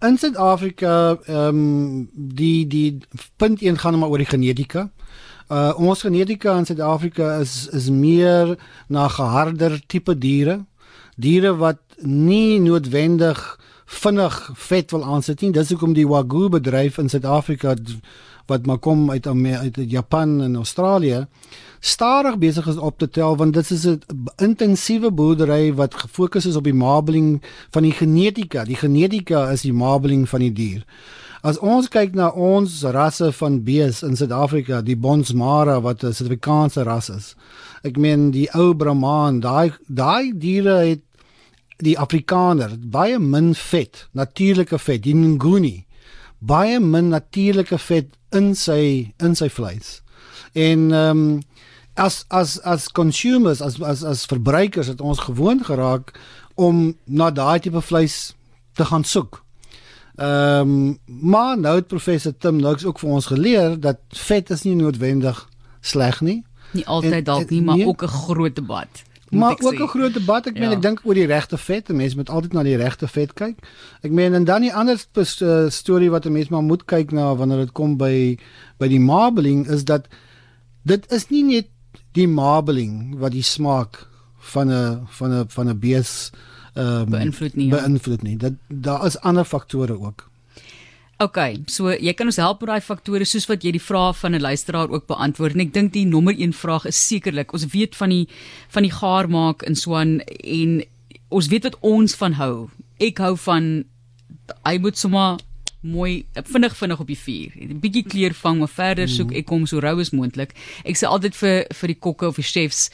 in 0.00 0.16
Suid-Afrika 0.18 1.18
ehm 1.26 1.60
um, 1.60 2.08
die 2.14 2.66
die 2.66 2.98
punt 3.36 3.60
1 3.62 3.78
gaan 3.78 3.98
maar 3.98 4.08
oor 4.08 4.22
die 4.22 4.32
genetika. 4.32 4.88
Uh, 5.50 5.72
ons 5.76 6.02
genetika 6.06 6.56
in 6.58 6.66
Suid-Afrika 6.66 7.38
is 7.40 7.68
is 7.72 7.90
meer 7.90 8.56
na 8.88 9.08
geharder 9.08 9.80
tipe 9.86 10.18
diere. 10.18 10.60
Diere 11.16 11.56
wat 11.56 11.80
nie 12.00 12.60
noodwendig 12.60 13.58
vinnig 13.90 14.36
vet 14.54 14.90
wil 14.94 15.04
aansit 15.04 15.40
nie 15.42 15.52
dis 15.56 15.72
hoekom 15.74 15.94
die 15.96 16.08
wagyu 16.08 16.48
bedryf 16.48 16.98
in 17.02 17.08
Suid-Afrika 17.10 17.74
wat 18.50 18.66
maar 18.66 18.78
kom 18.78 19.10
uit 19.10 19.26
uit 19.26 19.80
Japan 19.90 20.40
en 20.42 20.56
Australië 20.56 21.26
stadig 21.80 22.38
besig 22.38 22.66
is 22.66 22.76
op 22.76 22.98
te 22.98 23.08
tel 23.08 23.36
want 23.36 23.54
dit 23.54 23.70
is 23.70 23.86
'n 23.86 24.02
intensiewe 24.36 25.10
boerdery 25.10 25.74
wat 25.74 25.94
gefokus 25.94 26.46
is 26.46 26.56
op 26.56 26.64
die 26.64 26.74
marbling 26.74 27.42
van 27.70 27.82
die 27.82 27.92
genetika. 27.92 28.64
Die 28.64 28.76
genetika 28.76 29.50
is 29.50 29.60
die 29.60 29.72
marbling 29.72 30.28
van 30.28 30.40
die 30.40 30.52
dier. 30.52 30.84
As 31.40 31.58
ons 31.58 31.88
kyk 31.88 32.14
na 32.14 32.28
ons 32.28 32.82
rasse 32.82 33.32
van 33.32 33.62
bees 33.64 34.02
in 34.02 34.16
Suid-Afrika, 34.16 34.82
die 34.82 34.96
Bonsmara 34.96 35.80
wat 35.80 36.04
'n 36.04 36.12
Suid-Afrikaanse 36.12 36.82
ras 36.82 37.08
is. 37.08 37.34
Ek 37.82 37.96
meen 37.96 38.30
die 38.30 38.48
ou 38.54 38.74
Brahman, 38.74 39.40
daai 39.40 39.72
daai 39.86 40.32
diere 40.36 40.76
het 40.76 41.00
die 41.80 41.98
Afrikaner 41.98 42.76
baie 42.78 43.18
min 43.18 43.54
vet, 43.54 44.08
natuurlike 44.12 44.78
vet, 44.78 45.02
die 45.02 45.14
Nguni 45.14 45.86
baie 46.40 46.80
min 46.80 47.08
natuurlike 47.12 47.78
vet 47.78 48.16
in 48.32 48.54
sy 48.56 49.12
in 49.20 49.36
sy 49.36 49.50
vleis. 49.52 50.00
En 50.52 50.90
ehm 50.90 51.22
um, 51.24 51.40
as 52.00 52.24
as 52.28 52.58
as 52.64 52.88
consumers 52.88 53.60
as 53.60 53.80
as 53.82 54.04
as 54.04 54.24
verbruikers 54.24 54.86
het 54.86 55.00
ons 55.00 55.18
gewoond 55.18 55.66
geraak 55.66 56.14
om 56.54 56.96
na 57.04 57.30
daai 57.30 57.60
tipe 57.60 57.80
vleis 57.80 58.34
te 58.72 58.84
gaan 58.84 59.04
soek. 59.04 59.42
Ehm 60.16 60.60
um, 60.60 60.98
maar 61.06 61.58
nou 61.58 61.74
het 61.76 61.86
professor 61.86 62.32
Tim 62.38 62.56
Nux 62.56 62.84
ook 62.84 62.98
vir 62.98 63.10
ons 63.10 63.26
geleer 63.26 63.80
dat 63.80 64.00
vet 64.08 64.50
is 64.50 64.62
nie 64.62 64.74
noodwendig 64.74 65.48
sleg 65.80 66.20
nie. 66.20 66.42
Nie 66.72 66.86
altyd 66.86 67.24
dalk 67.24 67.50
nie, 67.50 67.62
maar 67.62 67.76
nie, 67.76 67.86
ook 67.86 68.02
'n 68.02 68.08
groot 68.08 68.54
debat. 68.54 69.04
Maar 69.30 69.56
ook 69.62 69.80
'n 69.80 69.86
groot 69.86 70.14
debat. 70.14 70.46
Ek 70.46 70.54
ja. 70.54 70.60
meen 70.60 70.70
ek 70.70 70.82
dink 70.82 71.00
oor 71.04 71.14
die 71.14 71.26
regte 71.26 71.58
vet. 71.58 71.88
Mense 71.88 72.16
moet 72.16 72.30
altyd 72.30 72.52
na 72.52 72.62
die 72.62 72.76
regte 72.76 73.08
vet 73.08 73.32
kyk. 73.32 73.58
Ek 74.00 74.10
meen 74.10 74.34
en 74.34 74.44
dan 74.44 74.60
die 74.60 74.74
ander 74.74 74.98
uh, 75.14 75.68
storie 75.68 76.10
wat 76.10 76.26
'n 76.26 76.32
mens 76.32 76.48
maar 76.48 76.62
moet 76.62 76.84
kyk 76.84 77.12
na 77.12 77.34
wanneer 77.34 77.58
dit 77.58 77.72
kom 77.72 77.96
by 77.96 78.38
by 78.78 78.88
die 78.88 79.00
marbling 79.00 79.68
is 79.68 79.84
dat 79.84 80.06
dit 80.82 81.12
is 81.12 81.28
nie 81.28 81.44
net 81.44 81.68
die 82.12 82.28
marbling 82.28 83.18
wat 83.18 83.32
die 83.32 83.42
smaak 83.42 84.06
van 84.38 84.70
'n 84.70 85.06
van 85.06 85.32
'n 85.32 85.44
van 85.48 85.68
'n 85.68 85.78
bees 85.78 86.30
ehm 86.74 86.86
um, 86.86 87.10
beïnvloed 87.10 87.54
nie. 87.54 87.68
Ja. 87.68 87.76
Beïnvloed 87.76 88.22
nie. 88.22 88.36
Dat 88.36 88.52
daar 88.68 89.06
is 89.06 89.20
ander 89.20 89.44
faktore 89.44 90.00
ook. 90.00 90.29
OK, 91.20 91.36
so 91.68 91.92
jy 91.92 92.14
kan 92.16 92.30
ons 92.30 92.38
help 92.40 92.62
met 92.62 92.70
daai 92.70 92.84
faktore 92.84 93.26
soos 93.28 93.44
wat 93.50 93.60
jy 93.60 93.74
die 93.76 93.82
vrae 93.82 94.14
van 94.16 94.32
'n 94.34 94.40
luisteraar 94.40 94.88
ook 94.88 95.04
beantwoord. 95.06 95.52
En 95.52 95.60
ek 95.60 95.74
dink 95.74 95.92
die 95.92 96.06
nommer 96.06 96.32
1 96.32 96.54
vraag 96.56 96.86
is 96.86 96.96
sekerlik, 96.96 97.52
ons 97.52 97.66
weet 97.74 97.94
van 97.96 98.08
die 98.08 98.26
van 98.70 98.82
die 98.82 98.92
gaar 98.92 99.28
maak 99.28 99.62
in 99.62 99.76
Swan 99.76 100.20
en 100.20 100.82
ons 101.28 101.48
weet 101.48 101.62
wat 101.62 101.76
ons 101.80 102.14
van 102.14 102.32
hou. 102.32 102.70
Ek 102.98 103.18
hou 103.18 103.36
van 103.36 103.84
hy 104.64 104.78
moet 104.78 104.96
sommer 104.96 105.36
mooi 105.82 106.24
vinnig 106.34 106.76
vinnig 106.76 107.00
op 107.00 107.06
die 107.06 107.18
vuur. 107.18 107.52
'n 107.68 107.80
Bietjie 107.80 108.04
kleur 108.08 108.34
vang, 108.34 108.58
maar 108.58 108.68
verder 108.68 109.08
soek 109.08 109.32
ek 109.32 109.48
hom 109.48 109.66
so 109.66 109.78
rou 109.78 110.00
as 110.00 110.12
moontlik. 110.12 110.54
Ek 110.84 110.96
sê 110.96 111.04
altyd 111.06 111.34
vir 111.34 111.66
vir 111.70 111.86
die 111.86 112.00
kokke 112.00 112.26
of 112.26 112.36
die 112.36 112.42
chefs 112.42 112.90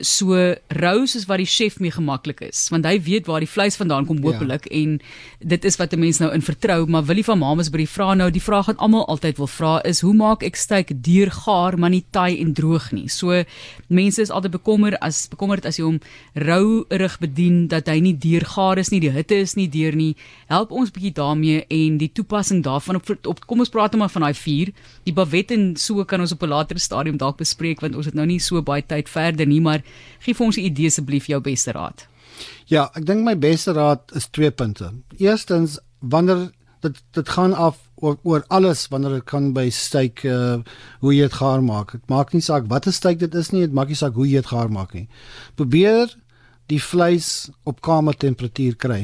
so 0.00 0.54
rou 0.68 1.06
soos 1.06 1.26
wat 1.28 1.38
die 1.38 1.46
chef 1.46 1.78
mee 1.80 1.90
gemaklik 1.90 2.40
is 2.40 2.68
want 2.72 2.86
hy 2.88 2.96
weet 3.00 3.26
waar 3.26 3.40
die 3.40 3.50
vleis 3.50 3.76
vandaan 3.76 4.06
kom 4.06 4.22
hopelik 4.24 4.64
ja. 4.70 4.76
en 4.80 5.00
dit 5.40 5.64
is 5.64 5.76
wat 5.76 5.92
'n 5.92 6.00
mens 6.00 6.18
nou 6.18 6.32
in 6.32 6.42
vertrou 6.42 6.86
maar 6.86 7.04
Willie 7.04 7.24
van 7.24 7.38
Mamas 7.38 7.70
by 7.70 7.78
die 7.78 7.88
vra 7.88 8.14
nou 8.14 8.30
die 8.30 8.40
vraag 8.40 8.66
wat 8.66 8.78
almal 8.78 9.06
altyd 9.06 9.36
wil 9.36 9.46
vra 9.46 9.80
is 9.84 10.00
hoe 10.00 10.14
maak 10.14 10.42
ek 10.42 10.56
steak 10.56 10.92
deur 11.04 11.30
gaar 11.30 11.76
maar 11.78 11.90
nie 11.90 12.04
taai 12.10 12.38
en 12.40 12.52
droog 12.54 12.90
nie? 12.92 13.08
So 13.08 13.42
mense 13.88 14.22
is 14.22 14.30
altyd 14.30 14.56
bekommer 14.56 14.96
as 15.04 15.26
bekommerd 15.32 15.66
as 15.68 15.78
jy 15.80 15.86
hom 15.86 15.98
rou 16.34 16.84
rig 16.90 17.18
bedien 17.22 17.66
dat 17.72 17.90
hy 17.90 17.98
nie 18.04 18.14
deur 18.18 18.46
gaar 18.54 18.80
is 18.82 18.92
nie 18.92 19.00
die 19.02 19.12
hitte 19.12 19.38
is 19.42 19.56
nie 19.58 19.68
deur 19.72 19.96
nie. 19.96 20.14
Help 20.50 20.72
ons 20.72 20.92
bietjie 20.94 21.14
daarmee 21.18 21.64
en 21.68 21.98
die 22.00 22.10
toepassing 22.12 22.62
daarvan 22.64 23.00
op, 23.00 23.12
op 23.34 23.44
kom 23.46 23.64
ons 23.64 23.72
praat 23.72 23.92
nou 23.92 24.02
maar 24.04 24.12
van 24.14 24.28
daai 24.28 24.36
vuur. 24.38 24.72
Die 25.08 25.16
bavet 25.16 25.54
en 25.56 25.72
so 25.76 26.04
kan 26.04 26.20
ons 26.20 26.32
op 26.32 26.42
'n 26.42 26.52
later 26.54 26.78
stadium 26.78 27.16
dalk 27.16 27.38
bespreek 27.38 27.80
want 27.80 27.96
ons 27.96 28.06
het 28.06 28.14
nou 28.14 28.26
nie 28.26 28.40
so 28.40 28.62
baie 28.62 28.82
tyd 28.82 29.08
verder 29.08 29.46
nie 29.46 29.60
maar 29.60 29.81
gee 30.24 30.34
vir 30.34 30.46
ons 30.46 30.56
'n 30.56 30.64
idee 30.64 30.86
asseblief 30.86 31.26
jou 31.26 31.40
beste 31.40 31.72
raad. 31.72 32.06
Ja, 32.66 32.90
ek 32.94 33.06
dink 33.06 33.24
my 33.24 33.36
beste 33.38 33.72
raad 33.72 34.00
is 34.14 34.28
twee 34.30 34.50
punte. 34.50 34.92
Eerstens, 35.18 35.78
wanneer 36.00 36.50
dit 36.80 37.02
dit 37.12 37.28
gaan 37.28 37.54
af 37.54 37.78
oor, 37.94 38.18
oor 38.22 38.44
alles 38.48 38.88
wanneer 38.88 39.10
dit 39.20 39.24
kan 39.24 39.52
by 39.52 39.68
steak 39.70 40.24
uh, 40.24 40.58
hoe 41.00 41.14
jy 41.14 41.28
dit 41.28 41.38
gaar 41.38 41.62
maak. 41.62 41.92
Dit 41.92 42.08
maak 42.10 42.32
nie 42.34 42.42
saak 42.42 42.66
watter 42.70 42.92
steak 42.92 43.20
dit 43.22 43.34
is 43.34 43.52
nie, 43.52 43.62
dit 43.66 43.72
maak 43.72 43.88
nie 43.88 43.98
saak 43.98 44.18
hoe 44.18 44.26
jy 44.26 44.42
dit 44.42 44.50
gaar 44.50 44.70
maak 44.72 44.94
nie. 44.94 45.06
Probeer 45.54 46.10
die 46.72 46.80
vleis 46.82 47.50
op 47.68 47.82
kamertemperatuur 47.84 48.76
kry 48.76 49.02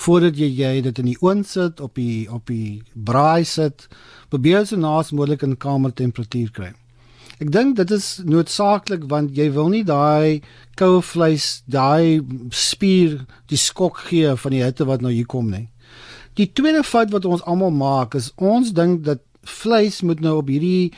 voordat 0.00 0.38
jy 0.40 0.48
jy 0.56 0.80
dit 0.86 0.98
in 1.02 1.10
die 1.10 1.18
oond 1.20 1.48
sit 1.48 1.80
op 1.84 1.98
die 1.98 2.24
op 2.32 2.46
die 2.48 2.80
braai 2.94 3.44
sit. 3.44 3.88
Probeer 4.32 4.64
so 4.66 4.80
naas 4.80 5.12
moontlik 5.12 5.44
in 5.44 5.58
kamertemperatuur 5.60 6.52
kry. 6.56 6.70
Ek 7.40 7.48
dink 7.48 7.78
dit 7.78 7.90
is 7.96 8.20
noodsaaklik 8.28 9.06
want 9.08 9.36
jy 9.36 9.48
wil 9.54 9.70
nie 9.72 9.84
daai 9.88 10.42
koue 10.76 11.00
vleis, 11.00 11.62
daai 11.64 12.20
spier, 12.52 13.22
die 13.48 13.60
skok 13.60 14.02
gee 14.10 14.34
van 14.36 14.52
die 14.52 14.60
hitte 14.64 14.84
wat 14.88 15.00
nou 15.00 15.12
hier 15.12 15.28
kom 15.28 15.48
nie. 15.48 15.68
Die 16.36 16.50
tweede 16.52 16.84
fout 16.84 17.12
wat 17.14 17.24
ons 17.24 17.44
almal 17.48 17.72
maak 17.72 18.14
is 18.18 18.30
ons 18.36 18.74
dink 18.76 19.06
dat 19.08 19.24
vleis 19.48 20.02
moet 20.04 20.20
nou 20.20 20.36
op 20.42 20.52
hierdie 20.52 20.92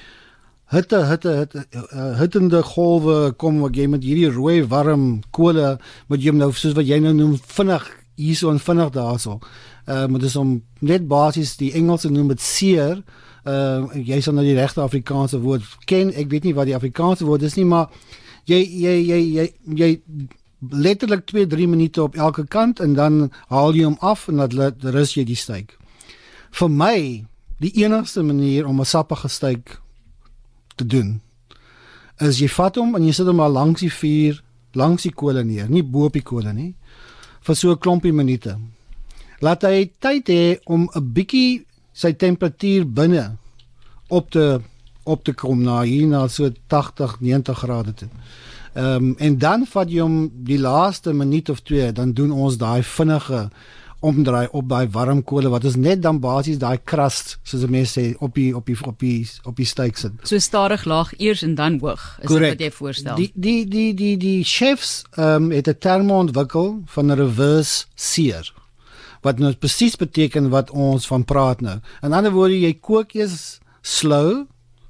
hitte 0.72 1.04
hitte 1.06 1.32
hitte 1.36 1.64
uh, 1.78 2.12
hittende 2.18 2.62
golwe 2.66 3.32
kom 3.38 3.60
wat 3.62 3.76
jy 3.78 3.86
met 3.92 4.02
hierdie 4.02 4.30
rooi 4.32 4.62
warm 4.66 5.20
kole 5.30 5.76
moet 6.10 6.24
jy 6.24 6.34
nou 6.34 6.50
soos 6.50 6.74
wat 6.78 6.88
jy 6.88 6.98
nou 7.04 7.12
noem 7.16 7.36
vinnig 7.56 7.86
hierso 8.18 8.50
en 8.50 8.60
vinnig 8.60 8.90
daarso. 8.94 9.38
Uh 9.86 10.06
moet 10.10 10.26
dis 10.26 10.36
om 10.36 10.56
net 10.80 11.06
basies 11.08 11.56
die 11.60 11.72
Engelse 11.78 12.10
noem 12.10 12.34
dit 12.34 12.40
seer. 12.42 13.02
Uh 13.42 13.90
jy 13.94 14.20
sal 14.22 14.34
nou 14.34 14.44
die 14.46 14.54
regte 14.54 14.80
Afrikaanse 14.80 15.40
woord 15.42 15.66
ken. 15.90 16.12
Ek 16.14 16.30
weet 16.30 16.44
nie 16.44 16.54
wat 16.54 16.66
die 16.70 16.76
Afrikaanse 16.76 17.26
woord 17.26 17.42
is 17.42 17.56
nie, 17.58 17.66
maar 17.66 17.90
jy 18.46 18.60
jy 18.62 18.94
jy 19.02 19.20
jy 19.34 19.46
jy 19.82 19.90
letterlik 20.70 21.26
2 21.26 21.46
3 21.50 21.66
minute 21.66 22.02
op 22.02 22.16
elke 22.16 22.46
kant 22.46 22.80
en 22.80 22.94
dan 22.94 23.32
haal 23.48 23.74
jy 23.74 23.84
hom 23.84 23.98
af 24.00 24.28
en 24.28 24.36
dan 24.44 24.94
rus 24.94 25.16
jy 25.16 25.24
die 25.26 25.38
steak. 25.38 25.74
Vir 26.52 26.70
my 26.70 26.96
die 27.58 27.72
enigste 27.82 28.22
manier 28.22 28.66
om 28.66 28.80
'n 28.80 28.86
sappige 28.86 29.28
steak 29.28 29.80
te 30.76 30.86
doen 30.86 31.20
is 32.20 32.38
jy 32.38 32.48
vat 32.48 32.76
hom 32.76 32.94
en 32.94 33.06
jy 33.06 33.12
sit 33.12 33.26
hom 33.26 33.36
maar 33.36 33.50
langs 33.50 33.80
die 33.80 33.92
vuur, 33.92 34.42
langs 34.78 35.02
die 35.02 35.12
kolle 35.12 35.44
neer, 35.44 35.68
nie 35.68 35.82
bo 35.82 36.04
op 36.04 36.12
die 36.12 36.22
kolle 36.22 36.52
nie, 36.52 36.74
vir 37.42 37.56
so 37.56 37.70
'n 37.72 37.78
klompie 37.78 38.12
minute. 38.12 38.58
Laat 39.40 39.62
hy 39.62 39.90
tyd 39.98 40.28
hê 40.28 40.60
om 40.66 40.88
'n 40.94 41.12
bietjie 41.12 41.66
sy 41.92 42.12
temperatuur 42.12 42.86
binne 42.88 43.36
op 44.08 44.30
te 44.30 44.60
op 45.04 45.24
te 45.24 45.32
kom 45.34 45.62
na 45.62 45.80
hier 45.82 46.06
na 46.06 46.28
so 46.28 46.50
80 46.66 47.20
90 47.20 47.58
grade 47.58 47.94
toe. 47.94 48.08
Ehm 48.74 49.04
um, 49.04 49.14
en 49.18 49.38
dan 49.38 49.66
vat 49.66 49.90
jy 49.90 50.00
hom 50.00 50.30
die 50.46 50.58
laaste 50.58 51.12
minuut 51.12 51.48
of 51.48 51.60
2, 51.60 51.92
dan 51.92 52.12
doen 52.12 52.30
ons 52.32 52.56
daai 52.56 52.82
vinnige 52.82 53.48
omdraai 54.02 54.48
op 54.50 54.68
daai 54.68 54.88
warm 54.90 55.22
kole 55.22 55.50
wat 55.52 55.64
is 55.64 55.76
net 55.76 56.02
dan 56.02 56.18
basies 56.20 56.58
daai 56.58 56.78
crust 56.84 57.36
soos 57.46 57.66
mense 57.70 58.00
sê 58.00 58.06
op 58.18 58.34
die 58.34 58.50
op 58.56 58.66
die 58.66 58.76
op 58.86 58.98
die 58.98 59.28
op 59.44 59.56
die 59.56 59.66
steak 59.66 60.00
sit. 60.00 60.16
So 60.26 60.38
stadig 60.38 60.84
laag 60.84 61.12
eers 61.18 61.42
en 61.42 61.54
dan 61.54 61.78
hoog 61.82 62.18
is 62.22 62.26
Correct. 62.26 62.58
dit 62.58 62.66
wat 62.66 62.66
jy 62.66 62.72
voorstel. 62.78 63.16
Die 63.16 63.30
die 63.34 63.68
die 63.68 63.94
die 63.94 64.16
die 64.16 64.44
chefs 64.44 65.02
ehm 65.14 65.50
um, 65.50 65.50
het 65.50 65.68
'n 65.68 65.78
term 65.78 66.10
ontwikkel 66.10 66.82
van 66.86 67.06
'n 67.12 67.18
reverse 67.18 67.86
sear 67.94 68.52
wat 69.22 69.38
nou 69.38 69.52
presies 69.54 69.96
beteken 69.96 70.50
wat 70.50 70.70
ons 70.70 71.06
van 71.06 71.24
praat 71.24 71.60
nou. 71.60 71.78
In 72.02 72.12
ander 72.12 72.34
woorde 72.34 72.58
jy 72.58 72.72
kook 72.80 73.14
eers 73.14 73.60
slow 73.82 74.44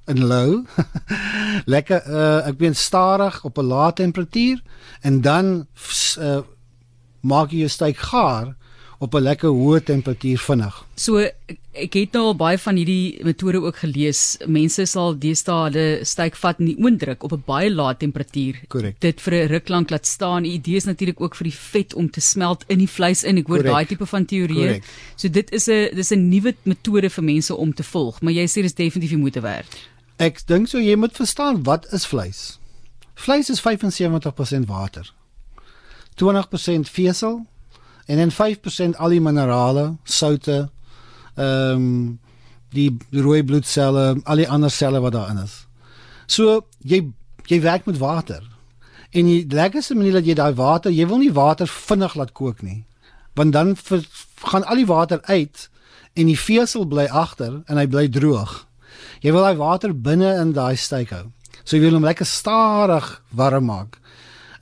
en 0.04 0.24
low. 0.26 0.64
Lekker 1.74 2.08
uh, 2.08 2.48
ek 2.48 2.58
weet 2.58 2.76
stadig 2.76 3.44
op 3.44 3.58
'n 3.58 3.68
lae 3.68 3.92
temperatuur 3.92 4.62
en 5.00 5.20
dan 5.20 5.66
uh, 6.18 6.40
maak 7.20 7.52
jy 7.52 7.64
jou 7.64 7.68
steak 7.68 7.96
gaar 7.96 8.56
op 9.02 9.14
'n 9.14 9.22
lekker 9.22 9.50
hoë 9.50 9.82
temperatuur 9.82 10.38
vinnig. 10.38 10.74
So 10.94 11.18
ek 11.72 11.94
het 11.94 12.12
nou 12.12 12.24
al 12.26 12.36
baie 12.36 12.58
van 12.58 12.76
hierdie 12.76 13.24
metode 13.24 13.60
ook 13.60 13.76
gelees. 13.76 14.36
Mense 14.46 14.86
sal 14.86 15.18
deesdae 15.18 15.70
hulle 15.70 16.04
steak 16.04 16.36
vat 16.36 16.60
in 16.60 16.66
die 16.66 16.78
oondruk 16.78 17.22
op 17.22 17.32
'n 17.32 17.42
baie 17.46 17.70
lae 17.70 17.96
temperatuur. 17.96 18.60
Correct. 18.68 19.00
Dit 19.00 19.20
vir 19.20 19.32
'n 19.34 19.48
ruk 19.48 19.68
lank 19.68 19.90
laat 19.90 20.06
staan. 20.06 20.42
Die 20.42 20.52
idee 20.52 20.76
is 20.76 20.84
natuurlik 20.84 21.20
ook 21.20 21.34
vir 21.34 21.44
die 21.44 21.58
vet 21.72 21.94
om 21.94 22.10
te 22.10 22.20
smelt 22.20 22.64
in 22.68 22.78
die 22.78 22.88
vleis 22.88 23.24
in. 23.24 23.38
Ek 23.38 23.46
hoor 23.46 23.62
daai 23.62 23.86
tipe 23.86 24.06
van 24.06 24.24
teorieë. 24.24 24.82
So 25.16 25.28
dit 25.28 25.50
is 25.52 25.68
'n 25.68 25.94
dis 25.94 26.12
'n 26.12 26.28
nuwe 26.28 26.54
metode 26.62 27.10
vir 27.10 27.24
mense 27.24 27.56
om 27.56 27.74
te 27.74 27.82
volg, 27.82 28.20
maar 28.20 28.32
jy 28.32 28.46
sê 28.46 28.62
dis 28.62 28.74
definitief 28.74 29.10
die 29.10 29.18
moeite 29.18 29.40
werd. 29.40 29.88
Ek 30.18 30.46
dink 30.46 30.68
so 30.68 30.78
jy 30.78 30.96
moet 30.96 31.16
verstaan 31.16 31.62
wat 31.64 31.92
is 31.92 32.06
vleis? 32.06 32.58
Vleis 33.14 33.50
is 33.50 33.60
75% 33.60 34.66
water. 34.66 35.12
20% 36.14 36.88
vesel 36.88 37.46
en 38.06 38.18
dan 38.18 38.32
5% 38.32 38.98
al 38.98 39.08
die 39.14 39.20
minerale, 39.20 39.96
soutte, 40.04 40.68
ehm 41.34 41.74
um, 41.74 42.18
die 42.72 42.88
rooi 43.10 43.42
bloedselle, 43.44 44.22
al 44.24 44.40
die 44.40 44.48
ander 44.48 44.70
selle 44.72 45.00
wat 45.04 45.12
daarin 45.12 45.42
is. 45.42 45.66
So 46.26 46.62
jy 46.80 47.02
jy 47.44 47.60
werk 47.60 47.84
met 47.84 47.98
water. 47.98 48.40
En 49.12 49.28
die 49.28 49.44
lekkerste 49.48 49.94
manier 49.94 50.12
dat 50.12 50.26
jy 50.26 50.34
daai 50.38 50.54
water, 50.56 50.92
jy 50.92 51.04
wil 51.06 51.20
nie 51.20 51.32
water 51.36 51.68
vinnig 51.68 52.14
laat 52.16 52.32
kook 52.32 52.62
nie. 52.62 52.84
Want 53.36 53.52
dan 53.52 53.74
vir, 53.76 54.06
gaan 54.40 54.64
al 54.64 54.80
die 54.80 54.88
water 54.88 55.20
uit 55.28 55.68
en 56.16 56.30
die 56.30 56.38
vesel 56.38 56.86
bly 56.88 57.04
agter 57.08 57.60
en 57.66 57.76
hy 57.76 57.86
bly 57.86 58.06
droog. 58.08 58.62
Jy 59.20 59.34
wil 59.36 59.44
daai 59.44 59.60
water 59.60 59.92
binne 59.92 60.32
in 60.40 60.54
daai 60.56 60.76
steak 60.76 61.12
hou. 61.12 61.26
So 61.64 61.76
jy 61.76 61.84
wil 61.84 61.98
hom 62.00 62.08
lekker 62.08 62.28
stadig 62.28 63.18
warm 63.36 63.68
maak 63.68 64.00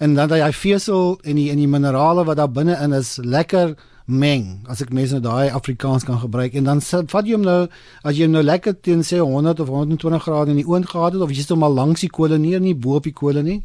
en 0.00 0.14
dan 0.16 0.28
daai 0.33 0.52
vesel 0.57 1.19
en 1.28 1.37
die 1.37 1.50
en 1.52 1.61
die 1.61 1.69
minerale 1.69 2.25
wat 2.25 2.38
daar 2.40 2.52
binne 2.52 2.76
in 2.80 2.97
is 2.97 3.19
lekker 3.21 3.75
meng 4.11 4.64
as 4.73 4.80
ek 4.83 4.95
mense 4.97 5.14
nou 5.19 5.23
daai 5.26 5.52
Afrikaans 5.54 6.07
kan 6.09 6.19
gebruik. 6.23 6.57
En 6.59 6.64
dan 6.64 6.80
vat 6.83 7.28
jy 7.28 7.37
hom 7.37 7.45
nou 7.45 7.61
as 8.02 8.16
jy 8.16 8.26
hom 8.26 8.35
nou 8.38 8.42
lekker 8.42 8.78
teen 8.80 9.04
sê 9.07 9.21
100 9.21 9.61
of 9.61 9.69
120 9.69 10.25
grade 10.25 10.54
in 10.54 10.62
die 10.62 10.66
oond 10.66 10.88
gehad 10.88 11.14
het 11.14 11.26
of 11.26 11.35
jy 11.35 11.45
sit 11.45 11.54
hom 11.54 11.69
al 11.69 11.76
langs 11.76 12.07
die 12.07 12.11
kolle 12.11 12.40
neer 12.40 12.64
nie 12.64 12.75
bo 12.75 12.97
op 12.99 13.07
die 13.07 13.14
kolle 13.14 13.45
nie 13.45 13.61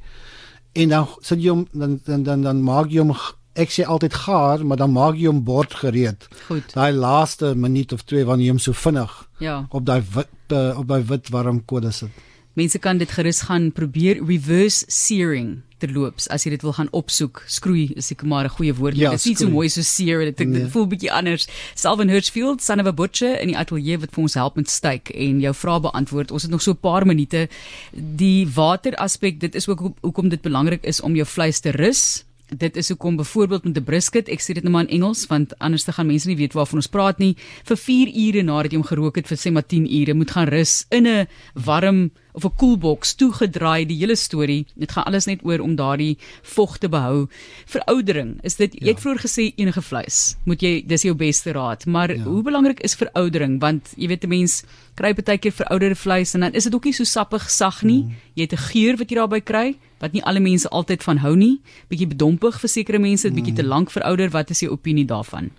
en 0.76 0.92
dan 0.92 1.08
sit 1.24 1.40
jy 1.40 1.56
hom 1.56 1.66
dan 1.72 2.00
dan 2.06 2.28
dan, 2.28 2.46
dan 2.50 2.62
maak 2.68 2.92
jy 2.92 3.06
hom 3.06 3.16
ek 3.56 3.72
sê 3.72 3.88
altyd 3.88 4.20
gaar 4.28 4.68
maar 4.68 4.78
dan 4.84 4.92
maak 4.92 5.16
jy 5.16 5.32
hom 5.32 5.42
bord 5.48 5.74
gereed. 5.82 6.28
Daai 6.76 6.92
laaste 6.92 7.56
minuut 7.56 7.96
of 7.96 8.04
2 8.04 8.28
wanneer 8.28 8.52
jy 8.52 8.58
hom 8.58 8.64
so 8.68 8.76
vinnig 8.76 9.18
ja. 9.40 9.64
op 9.72 9.88
daai 9.88 10.02
wit 10.04 10.52
uh, 10.52 10.76
op 10.76 10.88
daai 10.92 11.04
wit 11.08 11.32
warm 11.32 11.64
kolle 11.64 11.96
sit 11.96 12.35
mense 12.56 12.80
kan 12.80 12.98
dit 12.98 13.12
gerus 13.12 13.42
gaan 13.48 13.72
probeer. 13.72 14.20
Reverse 14.26 14.86
searing 14.88 15.62
terloops 15.84 16.30
as 16.32 16.46
jy 16.46 16.54
dit 16.56 16.64
wil 16.66 16.76
gaan 16.78 16.90
opsoek. 16.96 17.44
Skroei 17.52 17.90
is 18.00 18.12
ek 18.14 18.24
maar 18.24 18.46
'n 18.46 18.56
goeie 18.58 18.74
woord 18.74 18.96
ja, 18.96 19.12
dit 19.12 19.20
is 19.20 19.26
nie 19.26 19.36
so 19.36 19.50
mooi 19.50 19.70
so 19.70 19.82
sear 19.82 20.24
dit 20.26 20.42
ek 20.42 20.48
nee. 20.48 20.68
voel 20.68 20.88
bietjie 20.88 21.12
anders. 21.12 21.48
Salvin 21.76 22.10
Hirschfield 22.10 22.62
son 22.62 22.80
of 22.80 22.88
a 22.88 22.94
butcher 22.94 23.40
in 23.42 23.48
die 23.52 23.58
ateljee 23.58 24.00
wat 24.00 24.12
vir 24.16 24.22
ons 24.22 24.34
help 24.34 24.56
met 24.56 24.70
steak 24.70 25.10
en 25.10 25.42
jou 25.42 25.54
vrae 25.54 25.80
beantwoord. 25.80 26.32
Ons 26.32 26.44
het 26.44 26.52
nog 26.52 26.62
so 26.62 26.72
'n 26.72 26.82
paar 26.82 27.06
minute. 27.06 27.48
Die 27.92 28.48
water 28.48 28.96
aspek 28.96 29.40
dit 29.40 29.56
is 29.56 29.68
ook 29.68 29.92
hoekom 30.02 30.30
dit 30.30 30.42
belangrik 30.42 30.84
is 30.84 31.02
om 31.02 31.16
jou 31.16 31.26
vleis 31.26 31.60
te 31.60 31.72
rus. 31.72 32.24
Dit 32.50 32.78
is 32.78 32.90
hoekom 32.90 33.16
byvoorbeeld 33.18 33.64
met 33.66 33.78
'n 33.78 33.84
brisket, 33.84 34.30
ek 34.30 34.40
sê 34.40 34.54
dit 34.54 34.64
net 34.64 34.72
maar 34.72 34.88
in 34.88 35.02
Engels 35.02 35.28
want 35.28 35.60
anders 35.60 35.84
te 35.84 35.92
gaan 35.92 36.08
mense 36.08 36.28
nie 36.28 36.38
weet 36.38 36.54
waarvan 36.54 36.78
ons 36.78 36.88
praat 36.88 37.18
nie, 37.18 37.36
vir 37.64 37.78
4 37.78 38.08
ure 38.08 38.44
nadat 38.44 38.72
jy 38.72 38.78
hom 38.78 38.88
gerook 38.88 39.16
het 39.16 39.28
vir 39.28 39.38
sê 39.38 39.52
maar 39.52 39.66
10 39.66 39.88
ure 40.02 40.14
moet 40.14 40.32
gaan 40.32 40.48
rus 40.48 40.86
in 40.90 41.08
'n 41.08 41.28
warm 41.54 42.12
of 42.36 42.44
'n 42.44 42.56
koelboks 42.60 43.16
toegedraai 43.16 43.86
die 43.86 43.98
hele 43.98 44.16
storie. 44.16 44.66
Dit 44.76 44.92
gaan 44.92 45.04
alles 45.04 45.26
net 45.26 45.40
oor 45.44 45.60
om 45.60 45.76
daardie 45.76 46.18
vog 46.42 46.78
te 46.78 46.90
behou. 46.90 47.28
Veroudering, 47.66 48.40
is 48.44 48.56
dit 48.56 48.74
ja. 48.74 48.80
jy 48.86 48.92
het 48.92 49.00
vroeër 49.00 49.22
gesê 49.24 49.54
enige 49.56 49.82
vleis, 49.82 50.36
moet 50.44 50.62
jy 50.62 50.84
dis 50.86 51.02
jou 51.02 51.16
beste 51.16 51.52
raad, 51.52 51.86
maar 51.86 52.16
ja. 52.16 52.24
hoe 52.24 52.44
belangrik 52.44 52.80
is 52.80 52.96
veroudering 52.96 53.60
want 53.60 53.94
jy 53.98 54.08
weet 54.08 54.24
'n 54.24 54.30
mens 54.30 54.64
kry 54.96 55.14
baie 55.14 55.38
keer 55.38 55.52
verouderde 55.52 55.96
vleis 55.96 56.34
en 56.34 56.40
dan 56.40 56.54
is 56.54 56.64
dit 56.64 56.76
ook 56.76 56.86
nie 56.86 56.94
so 56.94 57.04
sappig 57.04 57.50
sag 57.50 57.84
nie. 57.84 58.04
Mm. 58.04 58.16
Jy 58.34 58.42
het 58.42 58.54
'n 58.54 58.66
geur 58.72 58.98
wat 58.98 59.10
jy 59.10 59.16
daarby 59.16 59.42
kry 59.42 59.76
wat 60.00 60.12
nie 60.12 60.24
alle 60.24 60.40
mense 60.40 60.70
altyd 60.70 61.04
van 61.04 61.18
hou 61.18 61.36
nie. 61.36 61.62
Bietjie 61.90 62.08
bedompig 62.08 62.60
vir 62.60 62.70
sekere 62.70 63.00
mense, 63.00 63.32
bietjie 63.32 63.52
mm. 63.52 63.56
te 63.56 63.64
lank 63.64 63.92
verouder. 63.92 64.30
Wat 64.30 64.50
is 64.50 64.60
jou 64.60 64.72
opinie 64.72 65.06
daarvan? 65.06 65.52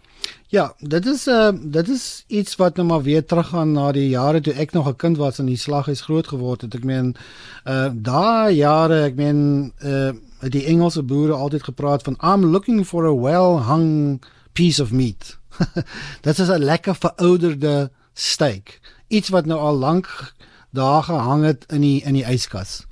Ja, 0.47 0.75
dit 0.79 1.07
is 1.07 1.27
uh 1.27 1.51
dit 1.63 1.89
is 1.89 2.25
iets 2.27 2.57
wat 2.57 2.77
nou 2.77 2.87
maar 2.89 3.03
weer 3.03 3.25
teruggaan 3.25 3.73
na 3.73 3.93
die 3.93 4.09
jare 4.09 4.41
toe 4.41 4.53
ek 4.53 4.73
nog 4.73 4.89
'n 4.89 4.97
kind 4.97 5.17
was 5.17 5.39
en 5.39 5.47
die 5.47 5.57
slaghuis 5.57 6.01
groot 6.01 6.29
geword 6.29 6.61
het. 6.61 6.75
Ek 6.75 6.85
meen 6.85 7.17
uh 7.65 7.91
daai 7.95 8.55
jare, 8.55 9.03
ek 9.03 9.15
meen 9.17 9.73
uh 9.85 10.13
die 10.41 10.65
Engelse 10.65 11.03
boere 11.03 11.33
altyd 11.33 11.63
gepraat 11.63 12.03
van 12.03 12.17
I'm 12.21 12.45
looking 12.45 12.87
for 12.87 13.07
a 13.07 13.15
well 13.15 13.59
hung 13.63 14.23
piece 14.53 14.83
of 14.83 14.93
meat. 14.93 15.39
dit 16.27 16.39
is 16.39 16.49
'n 16.49 16.63
lekker 16.63 16.95
verouderde 16.95 17.91
steak. 18.15 18.81
Iets 19.09 19.29
wat 19.29 19.47
nou 19.47 19.61
al 19.61 19.77
lank 19.77 20.35
daar 20.71 21.03
gehang 21.03 21.45
het 21.45 21.65
in 21.69 21.81
die 21.81 22.03
in 22.03 22.13
die 22.13 22.25
yskas. 22.25 22.85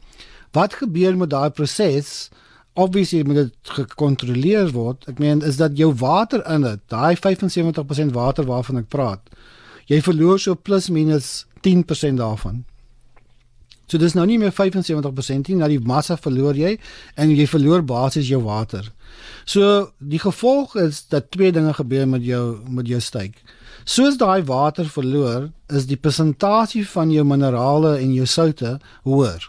Wat 0.53 0.75
gebeur 0.75 1.17
met 1.17 1.31
daai 1.31 1.51
proses? 1.51 2.31
Obviously 2.75 3.23
moet 3.23 3.35
dit 3.35 3.73
gekontroleer 3.79 4.71
word. 4.75 5.07
Ek 5.11 5.19
meen 5.23 5.43
is 5.47 5.59
dat 5.61 5.79
jou 5.79 5.93
water 5.99 6.43
in 6.51 6.67
dit, 6.67 6.83
daai 6.91 7.15
75% 7.17 8.15
water 8.15 8.47
waarvan 8.49 8.83
ek 8.83 8.91
praat. 8.93 9.35
Jy 9.91 10.01
verloor 10.03 10.41
so 10.41 10.55
plus 10.55 10.89
minus 10.91 11.45
10% 11.67 12.21
daarvan. 12.21 12.65
So 13.87 14.01
dis 14.01 14.15
nou 14.17 14.25
nie 14.27 14.39
meer 14.41 14.53
75% 14.55 15.51
nie, 15.51 15.59
na 15.61 15.69
die 15.69 15.81
massa 15.81 16.17
verloor 16.17 16.57
jy 16.57 16.77
en 17.21 17.33
jy 17.33 17.47
verloor 17.49 17.85
basies 17.85 18.31
jou 18.31 18.41
water. 18.47 18.89
So 19.45 19.91
die 20.01 20.21
gevolg 20.23 20.75
is 20.81 21.05
dat 21.13 21.31
twee 21.37 21.53
dinge 21.53 21.75
gebeur 21.77 22.09
met 22.09 22.25
jou 22.25 22.45
met 22.65 22.89
jou 22.89 23.01
steak. 23.05 23.37
Soos 23.85 24.17
daai 24.17 24.43
water 24.49 24.89
verloor, 24.89 25.51
is 25.69 25.85
die 25.85 26.01
persentasie 26.01 26.87
van 26.89 27.11
jou 27.13 27.25
minerale 27.29 27.99
en 28.01 28.15
jou 28.17 28.25
soutte 28.27 28.79
hoër. 29.05 29.45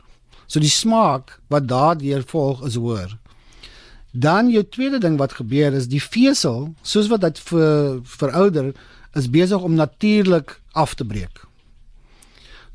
So 0.48 0.60
die 0.60 0.72
smaak 0.72 1.40
wat 1.50 1.68
daardeur 1.68 2.24
volg 2.28 2.66
is 2.66 2.76
hoër. 2.76 3.18
Dan 4.12 4.50
jou 4.50 4.64
tweede 4.64 5.00
ding 5.04 5.18
wat 5.18 5.36
gebeur 5.40 5.74
is 5.76 5.90
die 5.92 6.02
vesel, 6.02 6.74
soos 6.82 7.10
wat 7.12 7.26
dit 7.26 7.40
vir 7.50 8.00
verouder 8.04 8.72
is 9.16 9.30
besig 9.32 9.62
om 9.62 9.76
natuurlik 9.76 10.62
af 10.72 10.96
te 10.96 11.06
breek. 11.06 11.44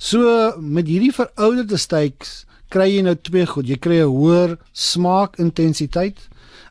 So 0.00 0.52
met 0.60 0.88
hierdie 0.88 1.12
verouderde 1.12 1.76
steaks 1.76 2.44
kry 2.72 2.86
jy 2.88 3.04
nou 3.04 3.16
twee 3.18 3.46
goed. 3.46 3.68
Jy 3.68 3.76
kry 3.76 4.00
'n 4.00 4.12
hoër 4.14 4.58
smaakintensiteit 4.72 6.18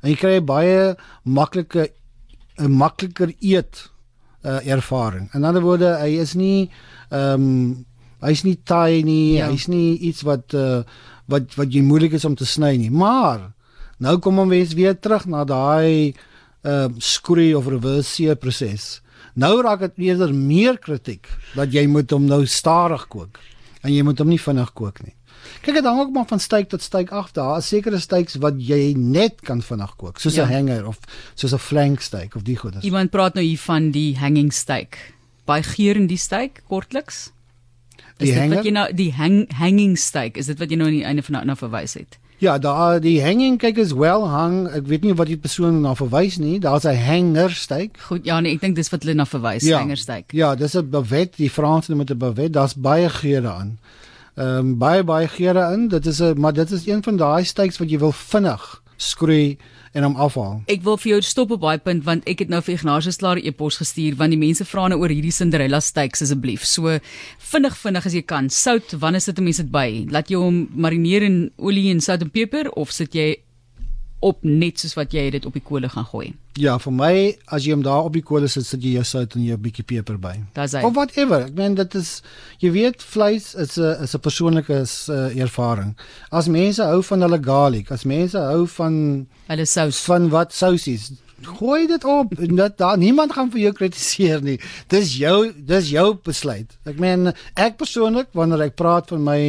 en 0.01 0.09
jy 0.09 0.17
kry 0.17 0.39
baie 0.41 0.95
maklike 1.23 1.89
'n 2.57 2.71
makliker 2.71 3.33
eet 3.39 3.89
uh, 4.43 4.59
ervaring. 4.65 5.29
In 5.33 5.43
ander 5.43 5.61
woorde, 5.61 5.97
hy 5.99 6.19
is 6.19 6.33
nie 6.33 6.69
ehm 7.09 7.33
um, 7.33 7.85
hy's 8.21 8.43
nie 8.43 8.55
taai 8.63 9.03
nie, 9.03 9.37
Ja. 9.37 9.49
hy's 9.49 9.67
nie 9.67 9.97
iets 9.99 10.21
wat 10.21 10.53
uh, 10.53 10.83
wat 11.27 11.55
wat 11.55 11.71
jy 11.73 11.81
moeilik 11.81 12.13
is 12.13 12.25
om 12.25 12.35
te 12.35 12.45
sny 12.45 12.77
nie. 12.77 12.89
Maar 12.91 13.51
nou 13.99 14.17
kom 14.19 14.39
ons 14.39 14.73
weer 14.73 14.95
terug 14.99 15.25
na 15.27 15.43
daai 15.45 16.13
ehm 16.63 16.91
uh, 16.91 16.99
skree 16.99 17.55
of 17.57 17.67
reverse 17.67 18.09
sear 18.09 18.35
proses. 18.35 19.01
Nou 19.35 19.61
raak 19.61 19.79
dit 19.79 19.97
eerder 20.09 20.33
meer 20.33 20.77
kritiek 20.77 21.27
dat 21.55 21.71
jy 21.71 21.87
moet 21.87 22.11
hom 22.11 22.25
nou 22.25 22.45
stadig 22.45 23.07
kook 23.07 23.39
en 23.83 23.93
jy 23.93 24.01
moet 24.03 24.19
hom 24.19 24.27
nie 24.29 24.39
vinnig 24.41 24.73
kook 24.73 24.99
nie. 25.03 25.13
Kyk 25.63 25.75
dit 25.75 25.85
hang 25.85 25.99
ook 25.99 26.11
maar 26.11 26.25
van 26.27 26.39
steak 26.39 26.67
tot 26.69 26.81
steak 26.81 27.11
af. 27.15 27.31
Daar 27.31 27.57
is 27.59 27.67
sekere 27.67 27.99
steaks 27.99 28.35
wat 28.43 28.55
jy 28.59 28.93
net 28.97 29.39
kan 29.41 29.61
vinnig 29.61 29.95
kook, 29.95 30.19
soos 30.19 30.35
'n 30.37 30.41
Ja. 30.41 30.45
hanger 30.51 30.87
of 30.87 30.99
soos 31.35 31.53
'n 31.53 31.57
flank 31.57 32.01
steak 32.01 32.35
of 32.35 32.43
die 32.43 32.57
goedes. 32.57 32.83
Iemand 32.83 33.09
praat 33.11 33.33
nou 33.35 33.45
hier 33.45 33.57
van 33.57 33.91
die 33.91 34.17
hanging 34.17 34.51
steak. 34.53 35.13
Baie 35.45 35.63
geur 35.63 35.95
in 35.95 36.07
die 36.07 36.17
steak 36.17 36.61
kortliks. 36.67 37.31
Die 38.27 38.33
hanger? 38.35 38.55
wat 38.55 38.65
jy 38.65 38.71
nou 38.71 38.93
die 38.93 39.11
hang, 39.13 39.45
hanging 39.53 39.97
steak, 39.97 40.37
is 40.37 40.45
dit 40.45 40.59
wat 40.59 40.69
jy 40.69 40.75
nou 40.77 40.87
aan 40.87 40.93
die 40.97 41.05
einde 41.05 41.21
van 41.23 41.33
nou 41.33 41.45
na 41.45 41.55
verwys 41.55 41.93
het? 41.93 42.17
Ja, 42.39 42.57
daar 42.57 42.99
die 43.01 43.21
hanging 43.23 43.57
kyk 43.59 43.77
is 43.77 43.91
wel 43.91 44.27
hang. 44.29 44.67
Ek 44.71 44.87
weet 44.87 45.03
nie 45.03 45.13
wat 45.13 45.27
die 45.27 45.37
persoon 45.37 45.81
na 45.81 45.93
verwys 45.95 46.37
nie. 46.37 46.59
Daar's 46.59 46.85
'n 46.85 46.95
hanger 46.95 47.51
steak. 47.51 47.97
Goed, 47.99 48.25
ja 48.25 48.39
nee, 48.39 48.53
ek 48.53 48.61
dink 48.61 48.75
dis 48.75 48.89
wat 48.89 49.03
hulle 49.03 49.13
na 49.15 49.25
verwys, 49.25 49.63
Ja. 49.63 49.77
hanger 49.79 49.97
steak. 49.97 50.31
Ja, 50.31 50.55
dis 50.55 50.75
'n 50.75 50.89
bavet, 50.89 51.35
die 51.37 51.49
Franse 51.49 51.91
noem 51.91 52.05
dit 52.05 52.15
'n 52.15 52.17
bavet. 52.17 52.53
Daar's 52.53 52.73
baie 52.75 53.09
geure 53.09 53.47
aan. 53.49 53.77
Ehm 54.35 54.57
um, 54.57 54.77
baie 54.77 55.03
baie 55.03 55.27
geure 55.27 55.73
in. 55.73 55.87
Dit 55.87 56.05
is 56.05 56.21
'n 56.21 56.39
maar 56.39 56.53
dit 56.53 56.71
is 56.71 56.87
een 56.87 57.03
van 57.03 57.17
daai 57.17 57.43
steaks 57.43 57.77
wat 57.77 57.89
jy 57.89 57.99
wil 57.99 58.11
vinnig 58.11 58.81
skroei 58.99 59.57
en 59.97 60.05
hom 60.05 60.17
afhaal. 60.19 60.59
Ek 60.69 60.83
wil 60.85 60.99
vir 61.01 61.15
jou 61.15 61.21
stop 61.25 61.55
op 61.55 61.63
daai 61.63 61.81
punt 61.81 62.05
want 62.05 62.27
ek 62.29 62.43
het 62.43 62.51
nou 62.53 62.59
vir 62.65 62.75
Ignatius 62.75 63.17
klaar 63.21 63.39
'n 63.39 63.47
e-pos 63.47 63.79
gestuur 63.81 64.15
want 64.19 64.31
die 64.35 64.39
mense 64.39 64.65
vra 64.65 64.87
nou 64.87 64.99
oor 64.99 65.09
hierdie 65.09 65.33
Cinderella 65.33 65.79
steaks 65.79 66.21
asseblief. 66.21 66.65
So 66.65 66.99
vinnig 67.39 67.75
vinnig 67.77 68.05
as 68.05 68.13
jy 68.13 68.21
kan. 68.21 68.49
Sout, 68.49 68.93
wanneer 68.99 69.21
sit 69.21 69.39
'n 69.39 69.43
mens 69.43 69.57
dit 69.57 69.71
by? 69.71 70.05
Laat 70.09 70.29
jy 70.29 70.37
hom 70.37 70.69
marineer 70.75 71.23
in 71.23 71.51
olie 71.57 71.89
en 71.91 72.01
sout 72.01 72.21
en 72.21 72.29
peper 72.29 72.69
of 72.71 72.91
sit 72.91 73.13
jy 73.15 73.37
op 74.21 74.43
net 74.43 74.79
soos 74.79 74.93
wat 74.97 75.13
jy 75.13 75.29
dit 75.31 75.45
op 75.45 75.53
die 75.53 75.61
kolle 75.63 75.89
gaan 75.89 76.05
gooi? 76.05 76.33
Ja, 76.59 76.77
vir 76.77 76.91
my 76.91 77.11
as 77.47 77.63
jy 77.65 77.71
hom 77.71 77.83
daar 77.83 78.03
op 78.09 78.13
die 78.13 78.21
kolle 78.25 78.47
sit, 78.51 78.65
sit 78.65 78.83
jy 78.83 78.97
jou 78.97 79.03
sout 79.03 79.35
en 79.35 79.43
jou 79.45 79.57
bietjie 79.57 79.85
peper 79.87 80.17
by. 80.19 80.33
Of 80.83 80.93
whatever. 80.97 81.45
Ek 81.47 81.53
meen 81.55 81.75
dit 81.75 81.95
is 81.95 82.21
jy 82.59 82.71
weet 82.71 83.01
vleis 83.01 83.53
is 83.55 83.77
'n 83.77 84.03
is 84.03 84.15
'n 84.15 84.19
persoonlike 84.19 84.69
uh, 85.09 85.31
ervaring. 85.39 85.95
As 86.31 86.47
mense 86.47 86.83
hou 86.83 87.01
van 87.03 87.21
hulle 87.21 87.39
garlic, 87.39 87.91
as 87.91 88.03
mense 88.03 88.37
hou 88.37 88.67
van 88.67 89.27
Hulle 89.47 89.65
sous. 89.65 90.03
van 90.05 90.29
wat 90.29 90.53
sousies. 90.53 91.11
Gooi 91.41 91.87
dit 91.87 92.03
op. 92.03 92.33
En 92.39 92.55
Dat 92.55 92.77
daar 92.77 92.97
niemand 92.97 93.33
gaan 93.33 93.51
vir 93.51 93.59
jou 93.59 93.73
kritiseer 93.73 94.41
nie. 94.43 94.59
Dis 94.87 95.15
jou 95.17 95.51
dis 95.55 95.89
jou 95.89 96.17
besluit. 96.23 96.77
Ek 96.83 96.99
meen 96.99 97.31
ek 97.53 97.77
persoonlik 97.79 98.27
wanneer 98.37 98.67
ek 98.67 98.75
praat 98.75 99.09
van 99.13 99.23
my 99.23 99.39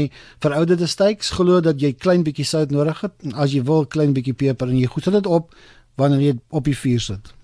verouderde 0.42 0.87
steaks, 0.87 1.30
glo 1.30 1.61
dat 1.61 1.80
jy 1.80 1.92
klein 1.92 2.23
bietjie 2.26 2.47
sout 2.47 2.70
nodig 2.70 3.00
het 3.00 3.14
en 3.25 3.35
as 3.35 3.52
jy 3.54 3.64
wil 3.66 3.87
klein 3.87 4.14
bietjie 4.16 4.37
peper 4.37 4.68
en 4.68 4.78
jy 4.78 4.87
goed 4.87 5.09
sit 5.09 5.18
dit 5.18 5.26
op 5.26 5.54
wanneer 6.00 6.20
jy 6.20 6.38
op 6.49 6.64
die 6.64 6.76
vuur 6.76 7.00
sit. 7.00 7.35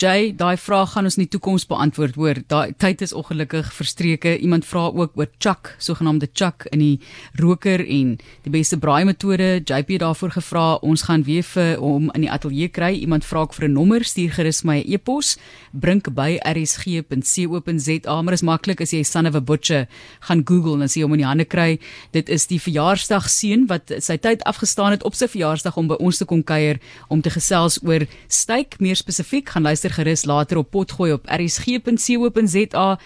Jay, 0.00 0.30
daai 0.32 0.56
vraag 0.56 0.94
gaan 0.94 1.04
ons 1.04 1.18
in 1.18 1.26
die 1.26 1.28
toekoms 1.28 1.66
beantwoord 1.68 2.14
hoor. 2.16 2.38
Daai 2.48 2.72
tyd 2.80 3.02
is 3.04 3.12
ongelukkig 3.12 3.66
verstreke. 3.76 4.30
Iemand 4.40 4.64
vra 4.64 4.86
ook 4.88 5.18
oor 5.20 5.26
chuck, 5.44 5.74
sogenaamde 5.76 6.30
chuck 6.32 6.64
in 6.72 6.80
die 6.80 7.02
roker 7.36 7.82
en 7.84 8.14
die 8.46 8.52
beste 8.54 8.78
braai 8.80 9.04
metode. 9.04 9.58
JP 9.60 9.98
daarvoor 10.00 10.32
gevra. 10.38 10.62
Ons 10.80 11.04
gaan 11.04 11.26
weer 11.26 11.44
vir 11.44 11.76
hom 11.82 12.08
in 12.16 12.24
die 12.24 12.30
ateljee 12.32 12.72
kry. 12.72 12.94
Iemand 13.02 13.28
vra 13.28 13.42
ook 13.44 13.52
vir 13.52 13.68
'n 13.68 13.72
nommer. 13.72 14.04
Stuur 14.04 14.32
gerus 14.38 14.62
my 14.64 14.78
e-pos. 14.88 15.36
Brink 15.72 16.08
by 16.14 16.40
rsg.co.za. 16.48 18.22
Maar 18.22 18.32
is 18.32 18.42
maklik 18.42 18.80
as 18.80 18.92
jy 18.92 19.02
son 19.02 19.26
of 19.26 19.34
a 19.34 19.40
butcher 19.40 19.86
gaan 20.20 20.42
Google 20.46 20.76
en 20.76 20.82
as 20.82 20.94
jy 20.94 21.02
hom 21.02 21.12
in 21.12 21.18
die 21.18 21.28
hande 21.28 21.44
kry. 21.44 21.78
Dit 22.12 22.30
is 22.30 22.46
die 22.46 22.60
verjaarsdag 22.60 23.28
seun 23.28 23.66
wat 23.66 23.92
sy 23.98 24.16
tyd 24.16 24.42
afgestaan 24.44 24.92
het 24.92 25.02
op 25.04 25.14
sy 25.14 25.26
verjaarsdag 25.28 25.76
om 25.76 25.88
by 25.88 25.96
ons 26.00 26.16
te 26.16 26.24
kom 26.24 26.42
kuier 26.42 26.80
om 27.08 27.20
te 27.20 27.30
gesels 27.30 27.78
oor 27.84 28.06
steak 28.28 28.80
meer 28.80 28.96
spesifiek. 28.96 29.48
Gaan 29.50 29.62
luister 29.90 30.04
gerus 30.04 30.24
later 30.24 30.56
op 30.56 30.70
potgooi 30.70 31.12
op 31.12 31.26
rsg.co.za. 31.26 32.98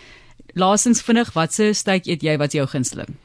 Laasens 0.54 1.02
vinnig, 1.02 1.32
watse 1.32 1.72
steak 1.72 2.06
eet 2.06 2.22
jy? 2.22 2.36
Wat 2.38 2.52
jou 2.52 2.66
gunsteling? 2.66 3.16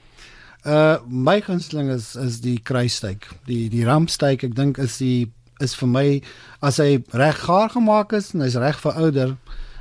Uh 0.65 0.97
my 1.07 1.41
gunsteling 1.41 1.89
is 1.89 2.15
is 2.15 2.41
die 2.41 2.59
kruissteak. 2.59 3.27
Die 3.45 3.69
die 3.69 3.85
rampsteak, 3.85 4.43
ek 4.43 4.55
dink 4.55 4.77
is 4.77 4.97
die 4.97 5.31
is 5.59 5.75
vir 5.75 5.87
my 5.87 6.21
as 6.61 6.79
hy 6.79 7.03
reg 7.11 7.43
gaar 7.45 7.69
gemaak 7.69 8.13
is 8.13 8.33
en 8.33 8.41
hy's 8.41 8.55
reg 8.55 8.79
verouder, 8.79 9.35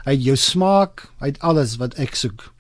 hy 0.05 0.15
het 0.17 0.25
jou 0.25 0.37
smaak, 0.37 1.09
hy 1.21 1.33
het 1.33 1.41
alles 1.41 1.79
wat 1.79 1.95
ek 1.99 2.17
soek. 2.17 2.51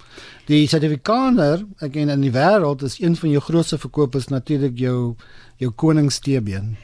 Die 0.48 0.66
Suid-Afrikaner, 0.66 1.66
ek 1.83 1.98
en 1.98 2.11
in 2.11 2.22
die 2.22 2.33
wêreld 2.33 2.83
is 2.87 2.98
een 3.02 3.18
van 3.18 3.31
jou 3.35 3.42
grootste 3.42 3.78
verkopers 3.78 4.31
natuurlik 4.31 4.78
jou 4.78 5.16
jou 5.59 5.70
koningsteebeen. 5.74 6.78